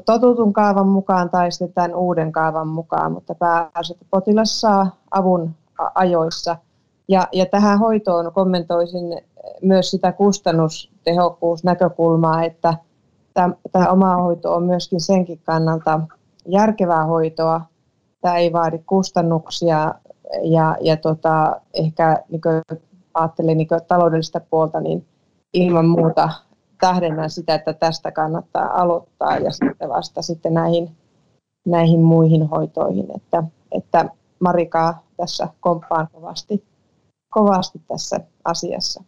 totutun 0.07 0.53
kaavan 0.53 0.89
mukaan 0.89 1.31
tai 1.31 1.53
sitten 1.53 1.73
tämän 1.75 1.95
uuden 1.95 2.33
kaavan 2.33 2.69
mukaan, 2.69 3.13
mutta 3.13 3.35
pääasiassa 3.35 4.05
potilas 4.11 4.61
saa 4.61 4.97
avun 5.11 5.55
ajoissa. 5.95 6.57
Ja, 7.09 7.28
ja 7.33 7.47
tähän 7.47 7.78
hoitoon 7.78 8.33
kommentoisin 8.33 9.20
myös 9.62 9.91
sitä 9.91 10.12
kustannustehokkuusnäkökulmaa, 10.12 12.43
että 12.43 12.74
tämä 13.72 13.91
oma 13.91 14.16
hoito 14.16 14.55
on 14.55 14.62
myöskin 14.62 15.01
senkin 15.01 15.41
kannalta 15.45 16.01
järkevää 16.47 17.05
hoitoa. 17.05 17.61
Tämä 18.20 18.37
ei 18.37 18.53
vaadi 18.53 18.78
kustannuksia 18.87 19.95
ja, 20.43 20.76
ja 20.81 20.97
tota, 20.97 21.61
ehkä 21.74 22.24
niin 22.28 22.41
ajattelen 23.14 23.57
niin 23.57 23.68
taloudellista 23.89 24.41
puolta, 24.51 24.81
niin 24.81 25.07
ilman 25.53 25.87
muuta 25.87 26.28
tähdennän 26.81 27.31
sitä, 27.31 27.55
että 27.55 27.72
tästä 27.72 28.12
kannattaa 28.12 28.83
aloittaa 28.83 29.39
ja 29.39 29.51
sitten 29.51 29.89
vasta 29.89 30.22
sitten 30.22 30.55
näihin, 30.55 30.91
näihin 31.66 32.01
muihin 32.01 32.47
hoitoihin. 32.47 33.07
Että, 33.16 33.43
että 33.72 34.05
Marikaa 34.41 35.07
tässä 35.16 35.49
komppaan 35.61 36.09
kovasti, 36.12 36.64
kovasti 37.28 37.78
tässä 37.88 38.20
asiassa. 38.45 39.05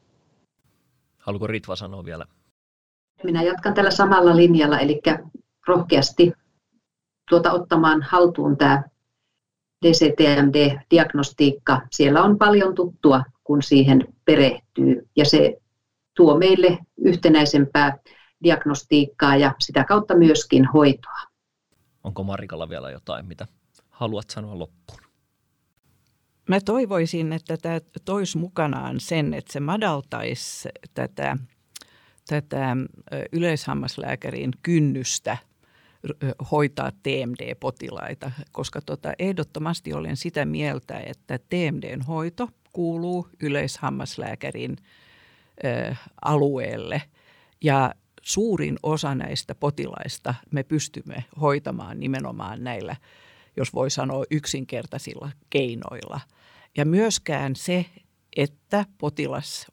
Haluatko 1.18 1.46
Ritva 1.46 1.76
sanoa 1.76 2.04
vielä? 2.04 2.26
Minä 3.24 3.42
jatkan 3.42 3.74
tällä 3.74 3.90
samalla 3.90 4.36
linjalla, 4.36 4.78
eli 4.78 5.00
rohkeasti 5.66 6.32
tuota 7.30 7.52
ottamaan 7.52 8.02
haltuun 8.02 8.56
tämä 8.56 8.82
DCTMD-diagnostiikka. 9.86 11.80
Siellä 11.90 12.22
on 12.22 12.38
paljon 12.38 12.74
tuttua, 12.74 13.22
kun 13.44 13.62
siihen 13.62 14.14
perehtyy, 14.24 15.08
ja 15.16 15.24
se 15.24 15.62
tuo 16.16 16.38
meille 16.38 16.78
yhtenäisempää 16.98 17.98
diagnostiikkaa 18.42 19.36
ja 19.36 19.54
sitä 19.58 19.84
kautta 19.84 20.16
myöskin 20.16 20.64
hoitoa. 20.64 21.20
Onko 22.04 22.24
Marikalla 22.24 22.68
vielä 22.68 22.90
jotain, 22.90 23.26
mitä 23.26 23.46
haluat 23.90 24.30
sanoa 24.30 24.58
loppuun? 24.58 25.01
Mä 26.52 26.60
toivoisin, 26.60 27.32
että 27.32 27.56
tämä 27.56 27.80
toisi 28.04 28.38
mukanaan 28.38 29.00
sen, 29.00 29.34
että 29.34 29.52
se 29.52 29.60
madaltaisi 29.60 30.68
tätä, 30.94 31.36
tätä 32.26 32.76
yleishammaslääkärin 33.32 34.50
kynnystä 34.62 35.36
hoitaa 36.50 36.90
TMD-potilaita, 36.90 38.30
koska 38.52 38.80
tota, 38.80 39.12
ehdottomasti 39.18 39.92
olen 39.92 40.16
sitä 40.16 40.44
mieltä, 40.44 41.00
että 41.06 41.38
TMDn 41.38 42.02
hoito 42.02 42.48
kuuluu 42.72 43.28
yleishammaslääkärin 43.42 44.76
ö, 45.64 45.94
alueelle 46.24 47.02
ja 47.64 47.94
suurin 48.22 48.76
osa 48.82 49.14
näistä 49.14 49.54
potilaista 49.54 50.34
me 50.50 50.62
pystymme 50.62 51.24
hoitamaan 51.40 52.00
nimenomaan 52.00 52.64
näillä– 52.64 52.96
jos 53.56 53.74
voi 53.74 53.90
sanoa 53.90 54.24
yksinkertaisilla 54.30 55.30
keinoilla. 55.50 56.20
Ja 56.76 56.84
myöskään 56.84 57.56
se, 57.56 57.86
että 58.36 58.84
potilas 58.98 59.66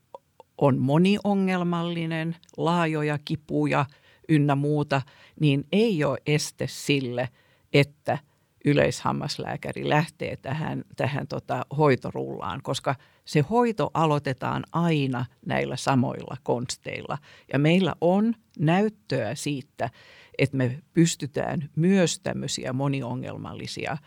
on 0.57 0.77
moniongelmallinen, 0.77 2.35
laajoja 2.57 3.19
kipuja 3.25 3.85
ynnä 4.29 4.55
muuta, 4.55 5.01
niin 5.39 5.67
ei 5.71 6.03
ole 6.03 6.17
este 6.25 6.67
sille, 6.67 7.29
että 7.73 8.17
yleishammaslääkäri 8.65 9.89
lähtee 9.89 10.37
tähän, 10.37 10.83
tähän 10.95 11.27
tota 11.27 11.65
hoitorullaan, 11.77 12.61
koska 12.63 12.95
se 13.25 13.39
hoito 13.49 13.91
aloitetaan 13.93 14.63
aina 14.71 15.25
näillä 15.45 15.75
samoilla 15.75 16.37
konsteilla. 16.43 17.17
Ja 17.53 17.59
meillä 17.59 17.95
on 18.01 18.33
näyttöä 18.59 19.35
siitä, 19.35 19.89
että 20.37 20.57
me 20.57 20.79
pystytään 20.93 21.69
myös 21.75 22.19
tämmöisiä 22.19 22.73
moniongelmallisia 22.73 23.97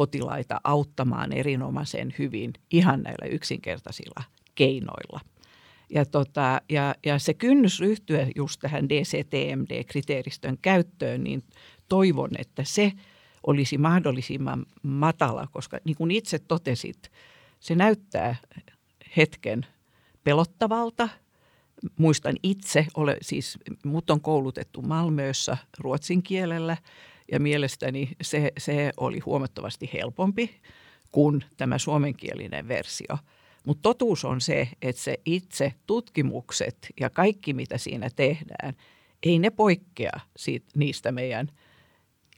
potilaita 0.00 0.60
auttamaan 0.64 1.32
erinomaisen 1.32 2.14
hyvin 2.18 2.52
ihan 2.70 3.02
näillä 3.02 3.26
yksinkertaisilla 3.26 4.22
keinoilla. 4.54 5.20
Ja, 5.90 6.04
tota, 6.04 6.60
ja, 6.68 6.94
ja 7.06 7.18
se 7.18 7.34
kynnys 7.34 7.80
ryhtyä 7.80 8.26
just 8.36 8.60
tähän 8.60 8.88
DCTMD-kriteeristön 8.88 10.58
käyttöön, 10.62 11.24
niin 11.24 11.42
toivon, 11.88 12.30
että 12.38 12.64
se 12.64 12.92
olisi 13.46 13.78
mahdollisimman 13.78 14.66
matala, 14.82 15.46
koska 15.50 15.78
niin 15.84 15.96
kuin 15.96 16.10
itse 16.10 16.38
totesit, 16.38 17.10
se 17.58 17.74
näyttää 17.74 18.36
hetken 19.16 19.66
pelottavalta. 20.24 21.08
Muistan 21.96 22.36
itse, 22.42 22.86
ole, 22.94 23.16
siis 23.22 23.58
mut 23.84 24.10
on 24.10 24.20
koulutettu 24.20 24.82
Malmössä 24.82 25.56
ruotsin 25.78 26.22
kielellä 26.22 26.76
ja 27.32 27.40
mielestäni 27.40 28.10
se, 28.22 28.52
se 28.58 28.92
oli 28.96 29.18
huomattavasti 29.18 29.90
helpompi 29.92 30.60
kuin 31.12 31.44
tämä 31.56 31.78
suomenkielinen 31.78 32.68
versio. 32.68 33.18
Mutta 33.66 33.82
totuus 33.82 34.24
on 34.24 34.40
se, 34.40 34.68
että 34.82 35.02
se 35.02 35.16
itse 35.24 35.74
tutkimukset 35.86 36.76
ja 37.00 37.10
kaikki, 37.10 37.52
mitä 37.52 37.78
siinä 37.78 38.08
tehdään, 38.16 38.74
ei 39.22 39.38
ne 39.38 39.50
poikkea 39.50 40.20
siitä, 40.36 40.66
niistä 40.76 41.12
meidän 41.12 41.48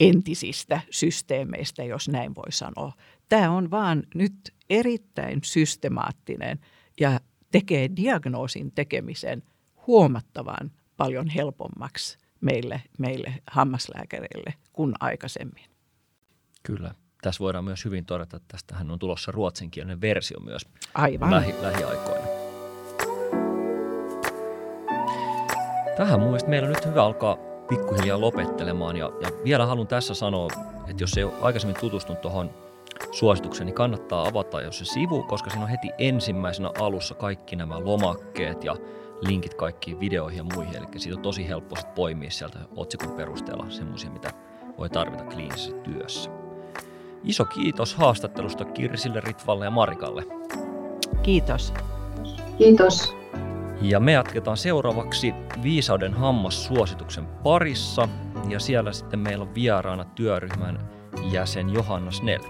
entisistä 0.00 0.80
systeemeistä, 0.90 1.84
jos 1.84 2.08
näin 2.08 2.34
voi 2.34 2.52
sanoa. 2.52 2.92
Tämä 3.28 3.50
on 3.50 3.70
vaan 3.70 4.02
nyt 4.14 4.34
erittäin 4.70 5.40
systemaattinen 5.44 6.58
ja 7.00 7.20
tekee 7.50 7.90
diagnoosin 7.96 8.72
tekemisen 8.72 9.42
huomattavan 9.86 10.70
paljon 10.96 11.28
helpommaksi 11.28 12.18
meille, 12.42 12.82
meille 12.98 13.34
hammaslääkäreille 13.50 14.54
kuin 14.72 14.94
aikaisemmin. 15.00 15.64
Kyllä. 16.62 16.94
Tässä 17.22 17.40
voidaan 17.40 17.64
myös 17.64 17.84
hyvin 17.84 18.04
todeta, 18.04 18.36
että 18.36 18.48
tästähän 18.52 18.90
on 18.90 18.98
tulossa 18.98 19.32
ruotsinkielinen 19.32 20.00
versio 20.00 20.40
myös 20.40 20.62
Aivan. 20.94 21.30
Lähi, 21.30 21.54
lähiaikoina. 21.62 22.26
Tähän 25.96 26.20
mun 26.20 26.28
mielestä 26.28 26.50
meillä 26.50 26.66
on 26.66 26.72
nyt 26.74 26.86
hyvä 26.86 27.04
alkaa 27.04 27.36
pikkuhiljaa 27.68 28.20
lopettelemaan. 28.20 28.96
Ja, 28.96 29.12
ja 29.20 29.28
vielä 29.44 29.66
haluan 29.66 29.86
tässä 29.86 30.14
sanoa, 30.14 30.48
että 30.88 31.02
jos 31.02 31.16
ei 31.16 31.24
ole 31.24 31.32
aikaisemmin 31.40 31.80
tutustunut 31.80 32.20
tuohon 32.20 32.50
suositukseen, 33.12 33.66
niin 33.66 33.74
kannattaa 33.74 34.28
avata 34.28 34.60
jos 34.60 34.78
se 34.78 34.84
sivu, 34.84 35.22
koska 35.22 35.50
siinä 35.50 35.64
on 35.64 35.70
heti 35.70 35.90
ensimmäisenä 35.98 36.70
alussa 36.78 37.14
kaikki 37.14 37.56
nämä 37.56 37.84
lomakkeet 37.84 38.64
ja 38.64 38.76
linkit 39.22 39.54
kaikkiin 39.54 40.00
videoihin 40.00 40.38
ja 40.38 40.54
muihin. 40.54 40.76
Eli 40.76 40.86
siitä 40.96 41.16
on 41.16 41.22
tosi 41.22 41.48
helppo 41.48 41.76
sit 41.76 41.94
poimia 41.94 42.30
sieltä 42.30 42.58
otsikon 42.76 43.12
perusteella 43.12 43.66
semmoisia, 43.68 44.10
mitä 44.10 44.30
voi 44.78 44.90
tarvita 44.90 45.24
kliinisessä 45.24 45.76
työssä. 45.76 46.30
Iso 47.24 47.44
kiitos 47.44 47.94
haastattelusta 47.94 48.64
Kirsille, 48.64 49.20
Ritvalle 49.20 49.64
ja 49.64 49.70
Marikalle. 49.70 50.24
Kiitos. 51.22 51.74
Kiitos. 52.58 53.16
Ja 53.82 54.00
me 54.00 54.12
jatketaan 54.12 54.56
seuraavaksi 54.56 55.34
Viisauden 55.62 56.14
hammassuosituksen 56.14 57.26
parissa. 57.26 58.08
Ja 58.48 58.60
siellä 58.60 58.92
sitten 58.92 59.20
meillä 59.20 59.42
on 59.42 59.54
vieraana 59.54 60.04
työryhmän 60.04 60.90
jäsen 61.32 61.70
Johanna 61.70 62.10
Snell. 62.10 62.44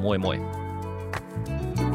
Moi 0.00 0.18
moi! 0.18 0.40
thank 1.46 1.80
you 1.80 1.89